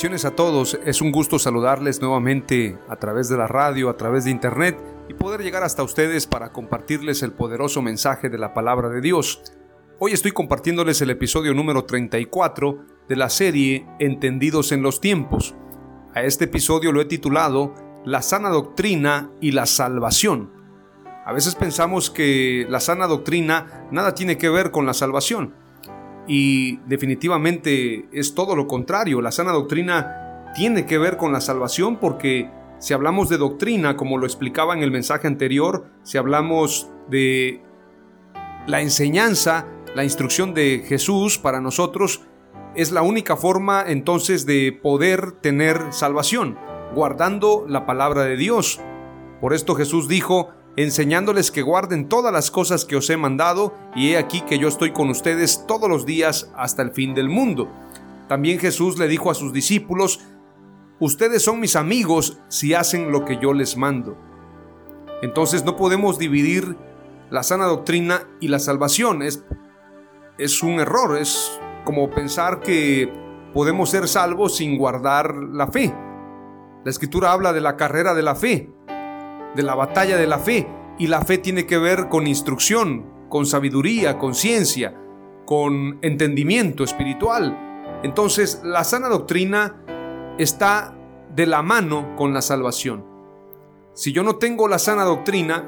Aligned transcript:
Bendiciones 0.00 0.24
a 0.24 0.34
todos, 0.34 0.80
es 0.86 1.02
un 1.02 1.12
gusto 1.12 1.38
saludarles 1.38 2.00
nuevamente 2.00 2.78
a 2.88 2.96
través 2.96 3.28
de 3.28 3.36
la 3.36 3.46
radio, 3.46 3.90
a 3.90 3.98
través 3.98 4.24
de 4.24 4.30
internet 4.30 4.82
y 5.10 5.12
poder 5.12 5.42
llegar 5.42 5.62
hasta 5.62 5.82
ustedes 5.82 6.26
para 6.26 6.52
compartirles 6.52 7.22
el 7.22 7.32
poderoso 7.32 7.82
mensaje 7.82 8.30
de 8.30 8.38
la 8.38 8.54
palabra 8.54 8.88
de 8.88 9.02
Dios. 9.02 9.42
Hoy 9.98 10.12
estoy 10.12 10.32
compartiéndoles 10.32 11.02
el 11.02 11.10
episodio 11.10 11.52
número 11.52 11.84
34 11.84 12.78
de 13.10 13.16
la 13.16 13.28
serie 13.28 13.86
Entendidos 13.98 14.72
en 14.72 14.80
los 14.80 15.02
tiempos. 15.02 15.54
A 16.14 16.22
este 16.22 16.46
episodio 16.46 16.92
lo 16.92 17.02
he 17.02 17.04
titulado 17.04 17.74
La 18.06 18.22
sana 18.22 18.48
doctrina 18.48 19.30
y 19.42 19.52
la 19.52 19.66
salvación. 19.66 20.50
A 21.26 21.34
veces 21.34 21.56
pensamos 21.56 22.08
que 22.08 22.64
la 22.70 22.80
sana 22.80 23.06
doctrina 23.06 23.86
nada 23.90 24.14
tiene 24.14 24.38
que 24.38 24.48
ver 24.48 24.70
con 24.70 24.86
la 24.86 24.94
salvación 24.94 25.52
y 26.26 26.76
definitivamente 26.86 28.08
es 28.12 28.34
todo 28.34 28.54
lo 28.56 28.66
contrario. 28.66 29.20
La 29.20 29.32
sana 29.32 29.52
doctrina 29.52 30.50
tiene 30.54 30.86
que 30.86 30.98
ver 30.98 31.16
con 31.16 31.32
la 31.32 31.40
salvación 31.40 31.96
porque 31.96 32.50
si 32.78 32.94
hablamos 32.94 33.28
de 33.28 33.36
doctrina, 33.36 33.96
como 33.96 34.18
lo 34.18 34.26
explicaba 34.26 34.74
en 34.74 34.82
el 34.82 34.90
mensaje 34.90 35.26
anterior, 35.26 35.86
si 36.02 36.18
hablamos 36.18 36.90
de 37.08 37.62
la 38.66 38.80
enseñanza, 38.80 39.66
la 39.94 40.04
instrucción 40.04 40.54
de 40.54 40.84
Jesús 40.86 41.38
para 41.38 41.60
nosotros, 41.60 42.22
es 42.74 42.92
la 42.92 43.02
única 43.02 43.36
forma 43.36 43.84
entonces 43.86 44.46
de 44.46 44.72
poder 44.72 45.32
tener 45.32 45.92
salvación, 45.92 46.56
guardando 46.94 47.64
la 47.68 47.84
palabra 47.84 48.24
de 48.24 48.36
Dios. 48.36 48.80
Por 49.40 49.54
esto 49.54 49.74
Jesús 49.74 50.08
dijo, 50.08 50.50
enseñándoles 50.76 51.50
que 51.50 51.62
guarden 51.62 52.08
todas 52.08 52.32
las 52.32 52.50
cosas 52.50 52.84
que 52.84 52.96
os 52.96 53.10
he 53.10 53.16
mandado, 53.16 53.74
y 53.94 54.10
he 54.10 54.18
aquí 54.18 54.40
que 54.42 54.58
yo 54.58 54.68
estoy 54.68 54.92
con 54.92 55.10
ustedes 55.10 55.64
todos 55.66 55.88
los 55.88 56.06
días 56.06 56.50
hasta 56.56 56.82
el 56.82 56.92
fin 56.92 57.14
del 57.14 57.28
mundo. 57.28 57.68
También 58.28 58.58
Jesús 58.58 58.98
le 58.98 59.08
dijo 59.08 59.30
a 59.30 59.34
sus 59.34 59.52
discípulos, 59.52 60.20
Ustedes 61.00 61.42
son 61.42 61.60
mis 61.60 61.76
amigos 61.76 62.38
si 62.48 62.74
hacen 62.74 63.10
lo 63.10 63.24
que 63.24 63.38
yo 63.38 63.54
les 63.54 63.78
mando. 63.78 64.18
Entonces 65.22 65.64
no 65.64 65.74
podemos 65.74 66.18
dividir 66.18 66.76
la 67.30 67.42
sana 67.42 67.64
doctrina 67.64 68.28
y 68.38 68.48
la 68.48 68.58
salvación. 68.58 69.22
Es, 69.22 69.42
es 70.36 70.62
un 70.62 70.78
error, 70.78 71.16
es 71.16 71.58
como 71.86 72.10
pensar 72.10 72.60
que 72.60 73.10
podemos 73.54 73.88
ser 73.88 74.08
salvos 74.08 74.56
sin 74.56 74.76
guardar 74.76 75.34
la 75.34 75.68
fe. 75.68 75.94
La 76.84 76.90
escritura 76.90 77.32
habla 77.32 77.54
de 77.54 77.62
la 77.62 77.76
carrera 77.76 78.12
de 78.12 78.22
la 78.22 78.34
fe, 78.34 78.70
de 79.54 79.62
la 79.62 79.74
batalla 79.74 80.16
de 80.16 80.26
la 80.26 80.38
fe. 80.38 80.68
Y 80.98 81.06
la 81.06 81.22
fe 81.22 81.38
tiene 81.38 81.66
que 81.66 81.78
ver 81.78 82.08
con 82.08 82.26
instrucción, 82.26 83.06
con 83.28 83.46
sabiduría, 83.46 84.18
con 84.18 84.34
ciencia, 84.34 84.94
con 85.46 85.98
entendimiento 86.02 86.84
espiritual. 86.84 88.00
Entonces 88.02 88.60
la 88.64 88.84
sana 88.84 89.08
doctrina 89.08 89.82
está 90.38 90.94
de 91.34 91.46
la 91.46 91.62
mano 91.62 92.16
con 92.16 92.34
la 92.34 92.42
salvación. 92.42 93.04
Si 93.94 94.12
yo 94.12 94.22
no 94.22 94.36
tengo 94.36 94.68
la 94.68 94.78
sana 94.78 95.04
doctrina, 95.04 95.64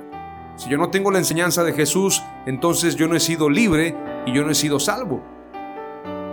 si 0.56 0.69
yo 0.69 0.78
no 0.78 0.91
tengo 0.91 1.10
la 1.10 1.19
enseñanza 1.19 1.64
de 1.64 1.72
Jesús, 1.72 2.22
entonces 2.47 2.97
yo 2.97 3.09
no 3.09 3.16
he 3.16 3.20
sido 3.20 3.49
libre 3.49 3.97
y 4.26 4.32
yo 4.32 4.44
no 4.44 4.50
he 4.50 4.54
sido 4.54 4.78
salvo. 4.78 5.22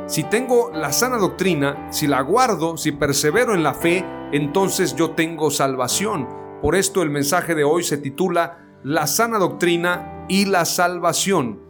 Si 0.08 0.24
tengo 0.24 0.72
la 0.74 0.92
sana 0.92 1.18
doctrina, 1.18 1.88
si 1.92 2.08
la 2.08 2.22
guardo, 2.22 2.78
si 2.78 2.92
persevero 2.92 3.54
en 3.54 3.64
la 3.64 3.74
fe, 3.74 4.04
entonces 4.32 4.96
yo 4.96 5.12
tengo 5.12 5.52
salvación. 5.52 6.28
Por 6.62 6.76
esto 6.76 7.02
el 7.02 7.10
mensaje 7.10 7.56
de 7.56 7.64
hoy 7.64 7.84
se 7.84 7.98
titula 7.98 8.60
La 8.84 9.08
sana 9.08 9.38
doctrina 9.38 10.26
y 10.28 10.46
la 10.46 10.66
salvación. 10.66 11.62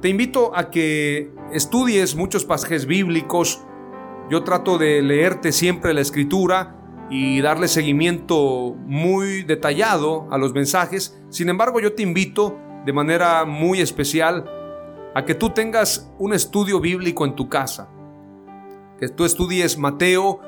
Te 0.00 0.08
invito 0.08 0.56
a 0.56 0.70
que 0.70 1.30
estudies 1.52 2.16
muchos 2.16 2.46
pasajes 2.46 2.86
bíblicos. 2.86 3.62
Yo 4.30 4.42
trato 4.42 4.78
de 4.78 5.02
leerte 5.02 5.52
siempre 5.52 5.92
la 5.92 6.00
escritura 6.00 6.76
y 7.10 7.42
darle 7.42 7.68
seguimiento 7.68 8.74
muy 8.86 9.42
detallado 9.42 10.28
a 10.30 10.38
los 10.38 10.54
mensajes. 10.54 11.22
Sin 11.28 11.50
embargo, 11.50 11.78
yo 11.78 11.94
te 11.94 12.02
invito 12.02 12.58
de 12.86 12.92
manera 12.94 13.44
muy 13.44 13.82
especial 13.82 14.50
a 15.14 15.26
que 15.26 15.34
tú 15.34 15.50
tengas 15.50 16.10
un 16.18 16.32
estudio 16.32 16.80
bíblico 16.80 17.26
en 17.26 17.36
tu 17.36 17.50
casa. 17.50 17.90
Que 18.98 19.08
tú 19.08 19.26
estudies 19.26 19.76
Mateo, 19.76 20.40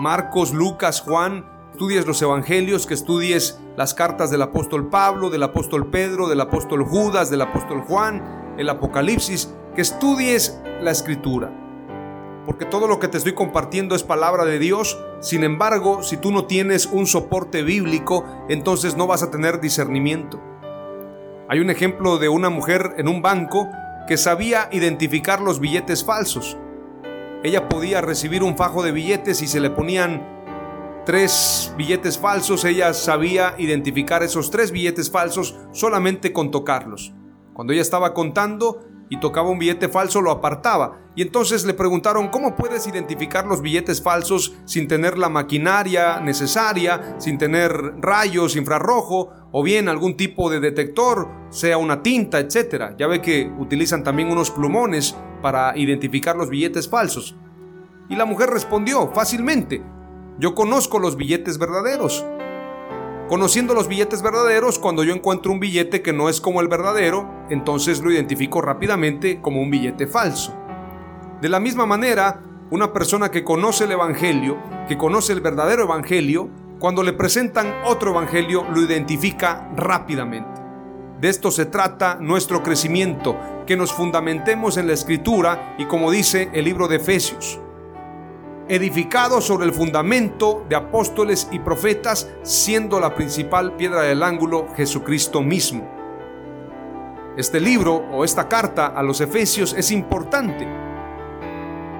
Marcos, 0.00 0.54
Lucas, 0.54 1.02
Juan 1.02 1.55
estudies 1.76 2.06
los 2.06 2.22
evangelios, 2.22 2.86
que 2.86 2.94
estudies 2.94 3.60
las 3.76 3.92
cartas 3.92 4.30
del 4.30 4.40
apóstol 4.40 4.88
Pablo, 4.88 5.28
del 5.28 5.42
apóstol 5.42 5.90
Pedro, 5.90 6.26
del 6.26 6.40
apóstol 6.40 6.82
Judas, 6.84 7.28
del 7.28 7.42
apóstol 7.42 7.82
Juan, 7.82 8.54
el 8.56 8.70
Apocalipsis, 8.70 9.52
que 9.74 9.82
estudies 9.82 10.58
la 10.80 10.90
escritura. 10.90 11.52
Porque 12.46 12.64
todo 12.64 12.88
lo 12.88 12.98
que 12.98 13.08
te 13.08 13.18
estoy 13.18 13.34
compartiendo 13.34 13.94
es 13.94 14.04
palabra 14.04 14.46
de 14.46 14.58
Dios. 14.58 14.98
Sin 15.20 15.44
embargo, 15.44 16.02
si 16.02 16.16
tú 16.16 16.32
no 16.32 16.46
tienes 16.46 16.86
un 16.86 17.06
soporte 17.06 17.62
bíblico, 17.62 18.24
entonces 18.48 18.96
no 18.96 19.06
vas 19.06 19.22
a 19.22 19.30
tener 19.30 19.60
discernimiento. 19.60 20.40
Hay 21.46 21.60
un 21.60 21.68
ejemplo 21.68 22.16
de 22.16 22.30
una 22.30 22.48
mujer 22.48 22.94
en 22.96 23.06
un 23.06 23.20
banco 23.20 23.68
que 24.08 24.16
sabía 24.16 24.70
identificar 24.72 25.42
los 25.42 25.60
billetes 25.60 26.06
falsos. 26.06 26.56
Ella 27.44 27.68
podía 27.68 28.00
recibir 28.00 28.42
un 28.42 28.56
fajo 28.56 28.82
de 28.82 28.92
billetes 28.92 29.42
y 29.42 29.46
se 29.46 29.60
le 29.60 29.68
ponían 29.68 30.35
tres 31.06 31.72
billetes 31.78 32.18
falsos, 32.18 32.64
ella 32.64 32.92
sabía 32.92 33.54
identificar 33.58 34.22
esos 34.24 34.50
tres 34.50 34.72
billetes 34.72 35.10
falsos 35.10 35.56
solamente 35.72 36.32
con 36.32 36.50
tocarlos. 36.50 37.14
Cuando 37.54 37.72
ella 37.72 37.80
estaba 37.80 38.12
contando 38.12 38.84
y 39.08 39.20
tocaba 39.20 39.48
un 39.48 39.60
billete 39.60 39.88
falso, 39.88 40.20
lo 40.20 40.32
apartaba. 40.32 40.98
Y 41.14 41.22
entonces 41.22 41.64
le 41.64 41.74
preguntaron, 41.74 42.28
¿cómo 42.28 42.56
puedes 42.56 42.88
identificar 42.88 43.46
los 43.46 43.62
billetes 43.62 44.02
falsos 44.02 44.54
sin 44.64 44.88
tener 44.88 45.16
la 45.16 45.28
maquinaria 45.28 46.20
necesaria, 46.20 47.14
sin 47.18 47.38
tener 47.38 47.70
rayos, 48.00 48.56
infrarrojo 48.56 49.30
o 49.52 49.62
bien 49.62 49.88
algún 49.88 50.16
tipo 50.16 50.50
de 50.50 50.58
detector, 50.58 51.30
sea 51.50 51.78
una 51.78 52.02
tinta, 52.02 52.40
etcétera? 52.40 52.96
Ya 52.98 53.06
ve 53.06 53.22
que 53.22 53.50
utilizan 53.58 54.02
también 54.02 54.30
unos 54.30 54.50
plumones 54.50 55.16
para 55.40 55.78
identificar 55.78 56.34
los 56.34 56.50
billetes 56.50 56.88
falsos. 56.90 57.36
Y 58.08 58.16
la 58.16 58.24
mujer 58.24 58.50
respondió 58.50 59.12
fácilmente, 59.14 59.82
yo 60.38 60.54
conozco 60.54 60.98
los 60.98 61.16
billetes 61.16 61.58
verdaderos. 61.58 62.24
Conociendo 63.28 63.74
los 63.74 63.88
billetes 63.88 64.22
verdaderos, 64.22 64.78
cuando 64.78 65.02
yo 65.02 65.14
encuentro 65.14 65.50
un 65.50 65.60
billete 65.60 66.02
que 66.02 66.12
no 66.12 66.28
es 66.28 66.40
como 66.40 66.60
el 66.60 66.68
verdadero, 66.68 67.28
entonces 67.50 68.00
lo 68.00 68.12
identifico 68.12 68.60
rápidamente 68.60 69.40
como 69.40 69.60
un 69.60 69.70
billete 69.70 70.06
falso. 70.06 70.54
De 71.40 71.48
la 71.48 71.58
misma 71.58 71.86
manera, 71.86 72.40
una 72.70 72.92
persona 72.92 73.30
que 73.30 73.44
conoce 73.44 73.84
el 73.84 73.92
Evangelio, 73.92 74.58
que 74.88 74.98
conoce 74.98 75.32
el 75.32 75.40
verdadero 75.40 75.84
Evangelio, 75.84 76.48
cuando 76.78 77.02
le 77.02 77.14
presentan 77.14 77.74
otro 77.84 78.10
Evangelio, 78.10 78.66
lo 78.72 78.82
identifica 78.82 79.70
rápidamente. 79.74 80.60
De 81.20 81.28
esto 81.30 81.50
se 81.50 81.64
trata 81.64 82.18
nuestro 82.20 82.62
crecimiento, 82.62 83.36
que 83.66 83.76
nos 83.76 83.92
fundamentemos 83.92 84.76
en 84.76 84.86
la 84.86 84.92
Escritura 84.92 85.74
y 85.78 85.86
como 85.86 86.10
dice 86.10 86.50
el 86.52 86.66
libro 86.66 86.88
de 86.88 86.96
Efesios, 86.96 87.58
edificado 88.68 89.40
sobre 89.40 89.66
el 89.66 89.72
fundamento 89.72 90.64
de 90.68 90.76
apóstoles 90.76 91.48
y 91.52 91.58
profetas, 91.58 92.28
siendo 92.42 93.00
la 93.00 93.14
principal 93.14 93.76
piedra 93.76 94.02
del 94.02 94.22
ángulo 94.22 94.68
Jesucristo 94.76 95.42
mismo. 95.42 95.88
Este 97.36 97.60
libro 97.60 97.96
o 98.12 98.24
esta 98.24 98.48
carta 98.48 98.86
a 98.86 99.02
los 99.02 99.20
Efesios 99.20 99.74
es 99.74 99.90
importante 99.90 100.66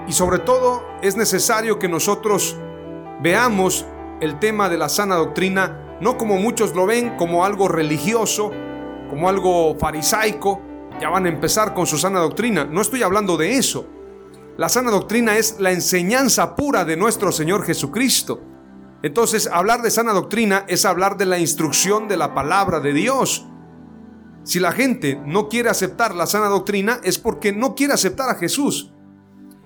y 0.07 0.11
sobre 0.11 0.39
todo 0.39 0.83
es 1.01 1.15
necesario 1.15 1.77
que 1.79 1.87
nosotros 1.87 2.57
veamos 3.21 3.85
el 4.19 4.39
tema 4.39 4.67
de 4.67 4.77
la 4.77 4.89
sana 4.89 5.15
doctrina 5.15 5.83
no 5.99 6.17
como 6.17 6.37
muchos 6.37 6.75
lo 6.75 6.85
ven, 6.85 7.17
como 7.17 7.43
algo 7.43 7.67
religioso, 7.67 8.51
como 9.09 9.29
algo 9.29 9.75
farisaico, 9.79 10.61
ya 11.01 11.09
van 11.09 11.25
a 11.25 11.29
empezar 11.29 11.73
con 11.73 11.87
su 11.87 11.97
sana 11.97 12.19
doctrina. 12.19 12.65
No 12.65 12.81
estoy 12.81 13.01
hablando 13.01 13.37
de 13.37 13.57
eso. 13.57 13.87
La 14.57 14.69
sana 14.69 14.89
doctrina 14.89 15.37
es 15.37 15.59
la 15.59 15.71
enseñanza 15.71 16.55
pura 16.55 16.83
de 16.83 16.97
nuestro 16.97 17.31
Señor 17.31 17.63
Jesucristo. 17.63 18.41
Entonces, 19.03 19.47
hablar 19.53 19.83
de 19.83 19.91
sana 19.91 20.13
doctrina 20.13 20.65
es 20.67 20.83
hablar 20.83 21.15
de 21.15 21.27
la 21.27 21.37
instrucción 21.37 22.07
de 22.07 22.17
la 22.17 22.33
palabra 22.33 22.79
de 22.79 22.91
Dios. 22.91 23.45
Si 24.41 24.59
la 24.59 24.71
gente 24.71 25.21
no 25.23 25.47
quiere 25.47 25.69
aceptar 25.69 26.15
la 26.15 26.25
sana 26.25 26.47
doctrina 26.47 26.99
es 27.03 27.19
porque 27.19 27.53
no 27.53 27.75
quiere 27.75 27.93
aceptar 27.93 28.31
a 28.31 28.35
Jesús. 28.35 28.91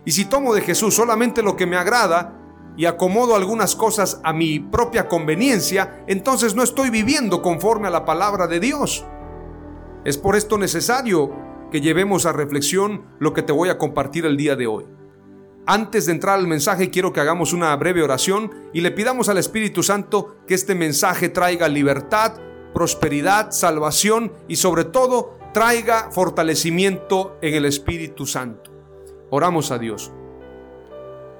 Y 0.03 0.11
si 0.11 0.25
tomo 0.25 0.53
de 0.53 0.59
Jesús 0.59 0.93
solamente 0.93 1.41
lo 1.41 1.55
que 1.55 1.67
me 1.67 1.77
agrada 1.77 2.37
y 2.75 2.85
acomodo 2.85 3.37
algunas 3.37 3.77
cosas 3.77 4.19
a 4.25 4.33
mi 4.33 4.59
propia 4.59 5.07
conveniencia, 5.07 6.03
entonces 6.07 6.53
no 6.53 6.63
estoy 6.63 6.89
viviendo 6.89 7.41
conforme 7.41 7.87
a 7.87 7.91
la 7.91 8.03
palabra 8.03 8.45
de 8.47 8.59
Dios. 8.59 9.05
Es 10.03 10.17
por 10.17 10.35
esto 10.35 10.57
necesario 10.57 11.50
que 11.71 11.81
llevemos 11.81 12.25
a 12.25 12.33
reflexión 12.33 13.05
lo 13.19 13.33
que 13.33 13.41
te 13.41 13.53
voy 13.53 13.69
a 13.69 13.77
compartir 13.77 14.25
el 14.25 14.37
día 14.37 14.55
de 14.55 14.67
hoy. 14.67 14.85
Antes 15.65 16.05
de 16.05 16.11
entrar 16.11 16.37
al 16.37 16.47
mensaje 16.47 16.89
quiero 16.89 17.13
que 17.13 17.19
hagamos 17.19 17.53
una 17.53 17.75
breve 17.75 18.03
oración 18.03 18.51
y 18.73 18.81
le 18.81 18.91
pidamos 18.91 19.29
al 19.29 19.37
Espíritu 19.37 19.83
Santo 19.83 20.37
que 20.47 20.53
este 20.53 20.75
mensaje 20.75 21.29
traiga 21.29 21.69
libertad, 21.69 22.33
prosperidad, 22.73 23.51
salvación 23.51 24.33
y 24.47 24.57
sobre 24.57 24.85
todo 24.85 25.37
traiga 25.53 26.09
fortalecimiento 26.11 27.37
en 27.41 27.53
el 27.53 27.65
Espíritu 27.65 28.25
Santo. 28.25 28.71
Oramos 29.29 29.71
a 29.71 29.77
Dios. 29.77 30.11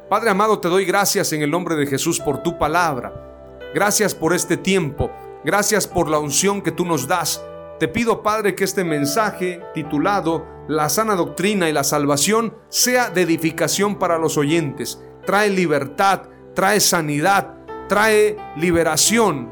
Padre 0.09 0.29
amado, 0.29 0.59
te 0.59 0.67
doy 0.67 0.85
gracias 0.85 1.33
en 1.33 1.41
el 1.41 1.51
nombre 1.51 1.75
de 1.75 1.87
Jesús 1.87 2.19
por 2.19 2.43
tu 2.43 2.57
palabra. 2.57 3.49
Gracias 3.73 4.13
por 4.13 4.33
este 4.33 4.57
tiempo. 4.57 5.09
Gracias 5.43 5.87
por 5.87 6.09
la 6.09 6.19
unción 6.19 6.61
que 6.61 6.71
tú 6.71 6.85
nos 6.85 7.07
das. 7.07 7.43
Te 7.81 7.87
pido, 7.87 8.21
Padre, 8.21 8.53
que 8.53 8.63
este 8.63 8.83
mensaje 8.83 9.59
titulado 9.73 10.45
La 10.67 10.87
sana 10.87 11.15
doctrina 11.15 11.67
y 11.67 11.73
la 11.73 11.83
salvación 11.83 12.55
sea 12.69 13.09
de 13.09 13.23
edificación 13.23 13.97
para 13.97 14.19
los 14.19 14.37
oyentes. 14.37 15.03
Trae 15.25 15.49
libertad, 15.49 16.29
trae 16.53 16.79
sanidad, 16.79 17.55
trae 17.89 18.37
liberación. 18.55 19.49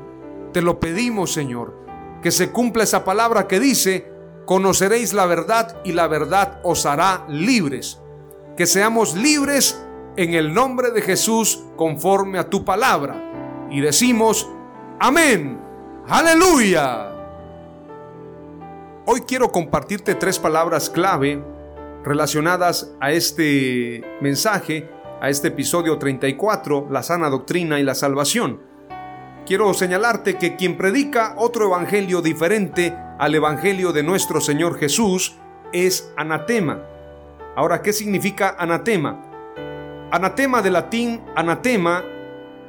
Te 0.53 0.61
lo 0.61 0.79
pedimos, 0.79 1.33
Señor. 1.33 1.75
Que 2.21 2.29
se 2.29 2.51
cumpla 2.51 2.83
esa 2.83 3.03
palabra 3.03 3.47
que 3.47 3.59
dice, 3.59 4.11
conoceréis 4.45 5.13
la 5.13 5.25
verdad 5.25 5.81
y 5.83 5.93
la 5.93 6.05
verdad 6.05 6.61
os 6.63 6.85
hará 6.85 7.25
libres. 7.29 7.99
Que 8.55 8.67
seamos 8.67 9.15
libres 9.15 9.83
en 10.17 10.35
el 10.35 10.53
nombre 10.53 10.91
de 10.91 11.01
Jesús 11.01 11.63
conforme 11.75 12.37
a 12.37 12.47
tu 12.47 12.63
palabra. 12.63 13.67
Y 13.71 13.81
decimos, 13.81 14.47
amén, 14.99 15.59
aleluya. 16.07 17.08
Hoy 19.11 19.21
quiero 19.21 19.51
compartirte 19.51 20.13
tres 20.13 20.37
palabras 20.37 20.87
clave 20.87 21.43
relacionadas 22.03 22.95
a 22.99 23.11
este 23.11 24.03
mensaje, 24.21 24.87
a 25.19 25.31
este 25.31 25.47
episodio 25.47 25.97
34, 25.97 26.89
la 26.91 27.01
sana 27.01 27.27
doctrina 27.31 27.79
y 27.79 27.83
la 27.83 27.95
salvación. 27.95 28.61
Quiero 29.47 29.73
señalarte 29.73 30.37
que 30.37 30.55
quien 30.55 30.77
predica 30.77 31.33
otro 31.37 31.65
evangelio 31.65 32.21
diferente 32.21 32.95
al 33.17 33.33
evangelio 33.33 33.93
de 33.93 34.03
nuestro 34.03 34.41
Señor 34.41 34.77
Jesús 34.77 35.37
es 35.73 36.13
anatema. 36.15 36.79
Ahora, 37.55 37.81
¿qué 37.81 37.93
significa 37.93 38.57
anatema? 38.59 39.25
Anatema 40.11 40.61
de 40.61 40.69
latín, 40.69 41.21
anatema, 41.35 42.03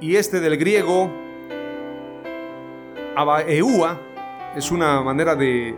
y 0.01 0.17
este 0.17 0.41
del 0.41 0.57
griego, 0.57 1.13
abaeua, 3.15 4.01
es 4.57 4.71
una 4.71 5.03
manera 5.03 5.37
de, 5.37 5.77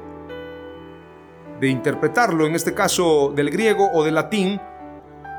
de 1.62 1.68
interpretarlo, 1.68 2.44
en 2.44 2.56
este 2.56 2.74
caso 2.74 3.32
del 3.36 3.48
griego 3.48 3.88
o 3.94 4.02
del 4.02 4.16
latín. 4.16 4.60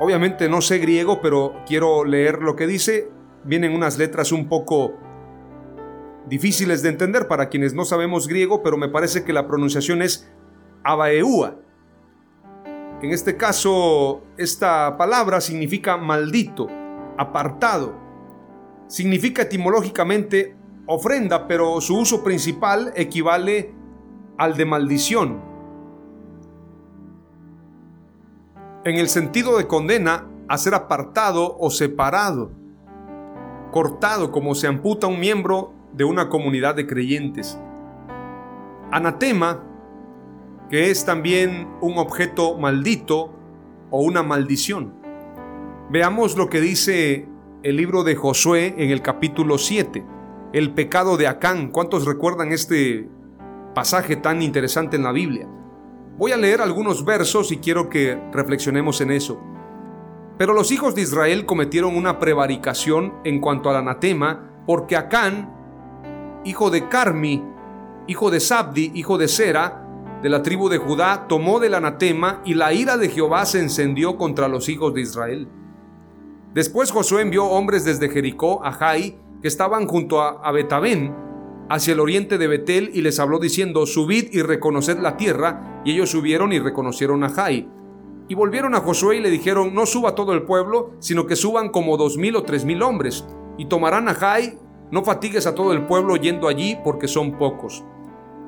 Obviamente 0.00 0.48
no 0.48 0.62
sé 0.62 0.78
griego, 0.78 1.20
pero 1.20 1.52
quiero 1.66 2.02
leer 2.02 2.40
lo 2.40 2.56
que 2.56 2.66
dice. 2.66 3.10
Vienen 3.44 3.74
unas 3.74 3.98
letras 3.98 4.32
un 4.32 4.48
poco 4.48 4.94
difíciles 6.26 6.80
de 6.80 6.88
entender 6.88 7.28
para 7.28 7.50
quienes 7.50 7.74
no 7.74 7.84
sabemos 7.84 8.26
griego, 8.26 8.62
pero 8.62 8.78
me 8.78 8.88
parece 8.88 9.22
que 9.22 9.34
la 9.34 9.46
pronunciación 9.46 10.00
es 10.00 10.32
abaeua. 10.82 11.56
En 13.02 13.10
este 13.10 13.36
caso, 13.36 14.22
esta 14.38 14.96
palabra 14.96 15.42
significa 15.42 15.98
maldito, 15.98 16.68
apartado. 17.18 18.00
Significa 18.86 19.42
etimológicamente 19.42 20.56
ofrenda, 20.86 21.46
pero 21.46 21.82
su 21.82 21.98
uso 21.98 22.24
principal 22.24 22.94
equivale 22.96 23.74
al 24.38 24.56
de 24.56 24.64
maldición. 24.64 25.53
En 28.84 28.96
el 28.96 29.08
sentido 29.08 29.56
de 29.56 29.66
condena 29.66 30.26
a 30.46 30.58
ser 30.58 30.74
apartado 30.74 31.56
o 31.58 31.70
separado, 31.70 32.52
cortado 33.70 34.30
como 34.30 34.54
se 34.54 34.66
amputa 34.66 35.06
un 35.06 35.18
miembro 35.18 35.72
de 35.94 36.04
una 36.04 36.28
comunidad 36.28 36.74
de 36.74 36.86
creyentes. 36.86 37.58
Anatema 38.90 39.62
que 40.68 40.90
es 40.90 41.06
también 41.06 41.68
un 41.80 41.96
objeto 41.96 42.58
maldito 42.58 43.32
o 43.90 44.02
una 44.02 44.22
maldición. 44.22 44.92
Veamos 45.90 46.36
lo 46.36 46.50
que 46.50 46.60
dice 46.60 47.26
el 47.62 47.76
libro 47.76 48.04
de 48.04 48.16
Josué 48.16 48.74
en 48.76 48.90
el 48.90 49.00
capítulo 49.00 49.56
7, 49.56 50.04
el 50.52 50.74
pecado 50.74 51.16
de 51.16 51.26
Acán. 51.26 51.70
¿Cuántos 51.70 52.04
recuerdan 52.04 52.52
este 52.52 53.08
pasaje 53.74 54.16
tan 54.16 54.42
interesante 54.42 54.96
en 54.96 55.04
la 55.04 55.12
Biblia? 55.12 55.48
Voy 56.16 56.32
a 56.32 56.36
leer 56.36 56.60
algunos 56.60 57.04
versos 57.04 57.50
y 57.50 57.58
quiero 57.58 57.88
que 57.88 58.20
reflexionemos 58.32 59.00
en 59.00 59.10
eso. 59.10 59.40
Pero 60.38 60.52
los 60.52 60.70
hijos 60.70 60.94
de 60.94 61.02
Israel 61.02 61.44
cometieron 61.46 61.96
una 61.96 62.18
prevaricación 62.18 63.14
en 63.24 63.40
cuanto 63.40 63.70
al 63.70 63.76
anatema, 63.76 64.62
porque 64.66 64.96
Acán, 64.96 65.52
hijo 66.44 66.70
de 66.70 66.88
Carmi, 66.88 67.42
hijo 68.06 68.30
de 68.30 68.40
Sabdi, 68.40 68.92
hijo 68.94 69.18
de 69.18 69.28
Sera, 69.28 69.84
de 70.22 70.28
la 70.28 70.42
tribu 70.42 70.68
de 70.68 70.78
Judá 70.78 71.26
tomó 71.28 71.60
del 71.60 71.74
anatema 71.74 72.40
y 72.44 72.54
la 72.54 72.72
ira 72.72 72.96
de 72.96 73.10
Jehová 73.10 73.44
se 73.44 73.60
encendió 73.60 74.16
contra 74.16 74.48
los 74.48 74.68
hijos 74.68 74.94
de 74.94 75.02
Israel. 75.02 75.48
Después 76.54 76.92
Josué 76.92 77.22
envió 77.22 77.44
hombres 77.44 77.84
desde 77.84 78.08
Jericó 78.08 78.64
a 78.64 78.72
Jai, 78.72 79.18
que 79.42 79.48
estaban 79.48 79.86
junto 79.86 80.22
a, 80.22 80.50
Betabén, 80.52 81.14
hacia 81.68 81.92
el 81.92 82.00
oriente 82.00 82.38
de 82.38 82.46
Betel, 82.46 82.90
y 82.94 83.02
les 83.02 83.18
habló 83.18 83.38
diciendo, 83.38 83.86
Subid 83.86 84.32
y 84.32 84.42
reconoced 84.42 84.98
la 84.98 85.16
tierra, 85.16 85.82
y 85.84 85.92
ellos 85.92 86.10
subieron 86.10 86.52
y 86.52 86.58
reconocieron 86.58 87.24
a 87.24 87.30
Jai. 87.30 87.68
Y 88.28 88.34
volvieron 88.34 88.74
a 88.74 88.80
Josué 88.80 89.16
y 89.16 89.20
le 89.20 89.30
dijeron, 89.30 89.74
no 89.74 89.84
suba 89.84 90.14
todo 90.14 90.32
el 90.32 90.44
pueblo, 90.44 90.92
sino 90.98 91.26
que 91.26 91.36
suban 91.36 91.68
como 91.68 91.96
dos 91.96 92.16
mil 92.16 92.36
o 92.36 92.42
tres 92.42 92.64
mil 92.64 92.82
hombres, 92.82 93.26
y 93.58 93.66
tomarán 93.66 94.08
a 94.08 94.14
Jai, 94.14 94.58
no 94.90 95.04
fatigues 95.04 95.46
a 95.46 95.54
todo 95.54 95.72
el 95.72 95.86
pueblo 95.86 96.16
yendo 96.16 96.48
allí, 96.48 96.78
porque 96.82 97.08
son 97.08 97.36
pocos. 97.38 97.84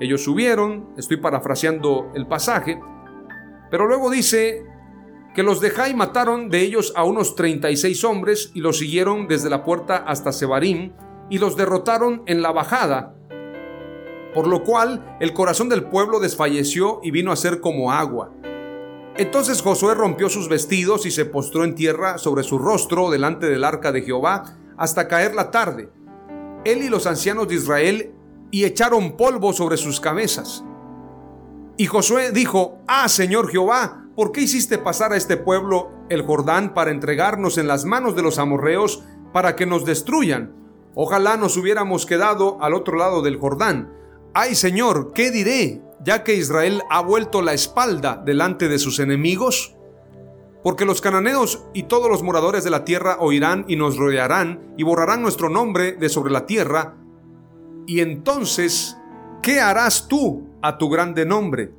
Ellos 0.00 0.24
subieron, 0.24 0.90
estoy 0.96 1.16
parafraseando 1.18 2.10
el 2.14 2.26
pasaje, 2.26 2.80
pero 3.70 3.86
luego 3.86 4.10
dice 4.10 4.64
que 5.34 5.42
los 5.42 5.60
de 5.60 5.70
Jai 5.70 5.94
mataron 5.94 6.48
de 6.48 6.62
ellos 6.62 6.92
a 6.96 7.04
unos 7.04 7.34
36 7.34 8.04
hombres 8.04 8.50
y 8.54 8.60
los 8.60 8.78
siguieron 8.78 9.26
desde 9.26 9.50
la 9.50 9.64
puerta 9.64 9.96
hasta 9.96 10.32
Sebarim 10.32 10.92
y 11.30 11.38
los 11.38 11.56
derrotaron 11.56 12.22
en 12.26 12.42
la 12.42 12.52
bajada, 12.52 13.14
por 14.34 14.46
lo 14.46 14.64
cual 14.64 15.16
el 15.20 15.32
corazón 15.32 15.68
del 15.68 15.84
pueblo 15.84 16.20
desfalleció 16.20 17.00
y 17.02 17.10
vino 17.10 17.32
a 17.32 17.36
ser 17.36 17.60
como 17.60 17.92
agua. 17.92 18.32
Entonces 19.16 19.62
Josué 19.62 19.94
rompió 19.94 20.28
sus 20.28 20.48
vestidos 20.48 21.06
y 21.06 21.10
se 21.10 21.24
postró 21.24 21.64
en 21.64 21.74
tierra 21.74 22.18
sobre 22.18 22.42
su 22.42 22.58
rostro 22.58 23.10
delante 23.10 23.46
del 23.46 23.64
arca 23.64 23.90
de 23.90 24.02
Jehová 24.02 24.56
hasta 24.76 25.08
caer 25.08 25.34
la 25.34 25.50
tarde. 25.50 25.88
Él 26.64 26.82
y 26.82 26.88
los 26.88 27.06
ancianos 27.06 27.48
de 27.48 27.54
Israel 27.54 28.14
y 28.50 28.64
echaron 28.64 29.16
polvo 29.16 29.52
sobre 29.52 29.78
sus 29.78 30.00
cabezas. 30.00 30.64
Y 31.78 31.86
Josué 31.86 32.30
dijo, 32.32 32.78
Ah, 32.86 33.08
Señor 33.08 33.50
Jehová, 33.50 34.06
¿por 34.14 34.32
qué 34.32 34.42
hiciste 34.42 34.76
pasar 34.76 35.12
a 35.12 35.16
este 35.16 35.36
pueblo 35.36 35.90
el 36.10 36.22
Jordán 36.22 36.74
para 36.74 36.90
entregarnos 36.90 37.56
en 37.58 37.68
las 37.68 37.84
manos 37.84 38.16
de 38.16 38.22
los 38.22 38.38
amorreos 38.38 39.02
para 39.32 39.56
que 39.56 39.64
nos 39.64 39.84
destruyan? 39.84 40.65
Ojalá 40.96 41.36
nos 41.36 41.56
hubiéramos 41.56 42.06
quedado 42.06 42.58
al 42.60 42.74
otro 42.74 42.96
lado 42.96 43.22
del 43.22 43.38
Jordán. 43.38 43.92
Ay, 44.34 44.56
Señor, 44.56 45.12
¿qué 45.12 45.30
diré, 45.30 45.80
ya 46.04 46.24
que 46.24 46.34
Israel 46.34 46.82
ha 46.90 47.02
vuelto 47.02 47.40
la 47.40 47.52
espalda 47.52 48.20
delante 48.24 48.68
de 48.68 48.80
sus 48.80 48.98
enemigos? 48.98 49.76
porque 50.66 50.84
los 50.84 51.00
cananeos 51.00 51.62
y 51.74 51.84
todos 51.84 52.10
los 52.10 52.24
moradores 52.24 52.64
de 52.64 52.70
la 52.70 52.84
tierra 52.84 53.18
oirán 53.20 53.64
y 53.68 53.76
nos 53.76 53.96
rodearán 53.96 54.74
y 54.76 54.82
borrarán 54.82 55.22
nuestro 55.22 55.48
nombre 55.48 55.92
de 55.92 56.08
sobre 56.08 56.32
la 56.32 56.44
tierra. 56.44 56.96
Y 57.86 58.00
entonces, 58.00 58.96
¿qué 59.44 59.60
harás 59.60 60.08
tú 60.08 60.48
a 60.62 60.76
tu 60.76 60.88
grande 60.88 61.24
nombre? 61.24 61.72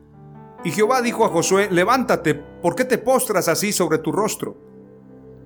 Y 0.64 0.72
Jehová 0.72 1.02
dijo 1.02 1.26
a 1.26 1.28
Josué, 1.28 1.68
levántate, 1.70 2.34
¿por 2.34 2.76
qué 2.76 2.86
te 2.86 2.98
postras 2.98 3.50
así 3.50 3.74
sobre 3.74 3.98
tu 3.98 4.14
rostro? 4.14 4.56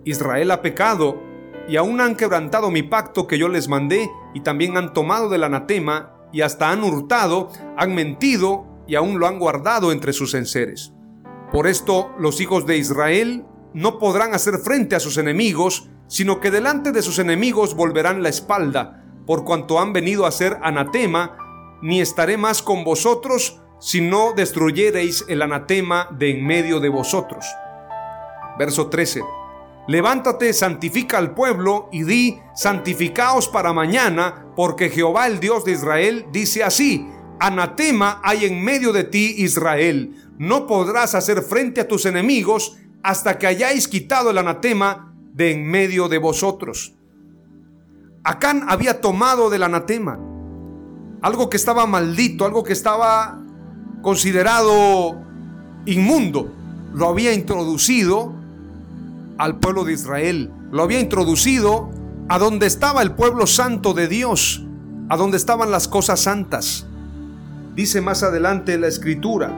Israel 0.03 0.51
ha 0.51 0.61
pecado 0.61 1.19
y 1.67 1.77
aún 1.77 2.01
han 2.01 2.15
quebrantado 2.15 2.71
mi 2.71 2.83
pacto 2.83 3.27
que 3.27 3.37
yo 3.37 3.47
les 3.47 3.67
mandé 3.67 4.09
y 4.33 4.41
también 4.41 4.77
han 4.77 4.93
tomado 4.93 5.29
del 5.29 5.43
anatema 5.43 6.13
y 6.31 6.41
hasta 6.41 6.71
han 6.71 6.83
hurtado, 6.83 7.49
han 7.77 7.93
mentido 7.93 8.65
y 8.87 8.95
aún 8.95 9.19
lo 9.19 9.27
han 9.27 9.39
guardado 9.39 9.91
entre 9.91 10.13
sus 10.13 10.33
enseres. 10.33 10.93
Por 11.51 11.67
esto 11.67 12.11
los 12.17 12.41
hijos 12.41 12.65
de 12.65 12.77
Israel 12.77 13.45
no 13.73 13.99
podrán 13.99 14.33
hacer 14.33 14.57
frente 14.59 14.95
a 14.95 14.99
sus 14.99 15.17
enemigos, 15.17 15.89
sino 16.07 16.39
que 16.39 16.51
delante 16.51 16.91
de 16.91 17.01
sus 17.01 17.19
enemigos 17.19 17.75
volverán 17.75 18.23
la 18.23 18.29
espalda, 18.29 19.03
por 19.25 19.43
cuanto 19.43 19.79
han 19.79 19.93
venido 19.93 20.25
a 20.25 20.31
ser 20.31 20.57
anatema, 20.61 21.37
ni 21.81 22.01
estaré 22.01 22.37
más 22.37 22.61
con 22.61 22.83
vosotros, 22.83 23.61
si 23.79 24.01
no 24.01 24.33
destruyereis 24.33 25.25
el 25.27 25.41
anatema 25.41 26.07
de 26.11 26.31
en 26.31 26.45
medio 26.45 26.79
de 26.79 26.89
vosotros. 26.89 27.45
Verso 28.59 28.87
13. 28.89 29.21
Levántate, 29.87 30.53
santifica 30.53 31.17
al 31.17 31.33
pueblo 31.33 31.89
y 31.91 32.03
di, 32.03 32.39
santificaos 32.55 33.47
para 33.47 33.73
mañana, 33.73 34.45
porque 34.55 34.89
Jehová 34.89 35.27
el 35.27 35.39
Dios 35.39 35.65
de 35.65 35.73
Israel 35.73 36.25
dice 36.31 36.63
así, 36.63 37.07
anatema 37.39 38.21
hay 38.23 38.45
en 38.45 38.63
medio 38.63 38.93
de 38.93 39.03
ti, 39.03 39.35
Israel 39.37 40.15
no 40.37 40.65
podrás 40.65 41.13
hacer 41.13 41.41
frente 41.43 41.81
a 41.81 41.87
tus 41.87 42.05
enemigos 42.05 42.77
hasta 43.03 43.37
que 43.37 43.47
hayáis 43.47 43.87
quitado 43.87 44.31
el 44.31 44.37
anatema 44.37 45.13
de 45.33 45.51
en 45.51 45.69
medio 45.69 46.07
de 46.09 46.17
vosotros. 46.17 46.93
Acán 48.23 48.65
había 48.67 49.01
tomado 49.01 49.49
del 49.49 49.63
anatema 49.63 50.19
algo 51.21 51.49
que 51.49 51.57
estaba 51.57 51.85
maldito, 51.85 52.45
algo 52.45 52.63
que 52.63 52.73
estaba 52.73 53.39
considerado 54.01 55.21
inmundo. 55.85 56.51
Lo 56.93 57.07
había 57.07 57.33
introducido 57.33 58.33
al 59.41 59.57
pueblo 59.57 59.85
de 59.85 59.93
Israel. 59.93 60.51
Lo 60.71 60.83
había 60.83 60.99
introducido 60.99 61.89
a 62.29 62.37
donde 62.37 62.67
estaba 62.67 63.01
el 63.01 63.13
pueblo 63.13 63.47
santo 63.47 63.95
de 63.95 64.07
Dios, 64.07 64.63
a 65.09 65.17
donde 65.17 65.37
estaban 65.37 65.71
las 65.71 65.87
cosas 65.87 66.19
santas. 66.19 66.85
Dice 67.73 68.01
más 68.01 68.21
adelante 68.21 68.77
la 68.77 68.87
escritura, 68.87 69.51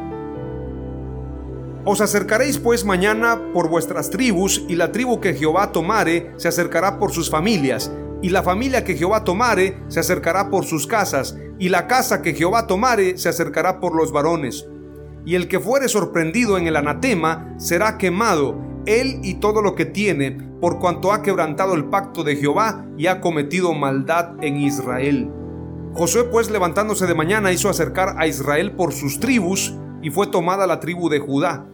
os 1.83 1.99
acercaréis 1.99 2.59
pues 2.59 2.85
mañana 2.85 3.51
por 3.53 3.67
vuestras 3.67 4.09
tribus, 4.09 4.63
y 4.69 4.75
la 4.77 4.93
tribu 4.93 5.19
que 5.19 5.33
Jehová 5.33 5.73
tomare 5.73 6.31
se 6.37 6.47
acercará 6.47 6.97
por 6.97 7.11
sus 7.11 7.29
familias, 7.29 7.91
y 8.21 8.29
la 8.29 8.41
familia 8.41 8.85
que 8.85 8.95
Jehová 8.95 9.25
tomare 9.25 9.83
se 9.89 9.99
acercará 9.99 10.49
por 10.49 10.63
sus 10.63 10.87
casas, 10.87 11.35
y 11.59 11.67
la 11.67 11.87
casa 11.87 12.21
que 12.21 12.33
Jehová 12.33 12.67
tomare 12.67 13.17
se 13.17 13.27
acercará 13.27 13.81
por 13.81 13.97
los 13.97 14.13
varones. 14.13 14.65
Y 15.25 15.35
el 15.35 15.49
que 15.49 15.59
fuere 15.59 15.89
sorprendido 15.89 16.57
en 16.57 16.67
el 16.67 16.77
anatema 16.77 17.53
será 17.57 17.97
quemado, 17.97 18.72
él 18.85 19.19
y 19.23 19.35
todo 19.35 19.61
lo 19.61 19.75
que 19.75 19.85
tiene, 19.85 20.31
por 20.59 20.79
cuanto 20.79 21.11
ha 21.11 21.21
quebrantado 21.21 21.73
el 21.73 21.85
pacto 21.85 22.23
de 22.23 22.35
Jehová 22.35 22.85
y 22.97 23.07
ha 23.07 23.21
cometido 23.21 23.73
maldad 23.73 24.33
en 24.41 24.57
Israel. 24.57 25.29
Josué 25.93 26.23
pues 26.25 26.49
levantándose 26.49 27.05
de 27.05 27.15
mañana 27.15 27.51
hizo 27.51 27.69
acercar 27.69 28.15
a 28.17 28.27
Israel 28.27 28.71
por 28.71 28.93
sus 28.93 29.19
tribus, 29.19 29.75
y 30.01 30.09
fue 30.09 30.27
tomada 30.27 30.67
la 30.67 30.79
tribu 30.79 31.07
de 31.07 31.19
Judá 31.19 31.65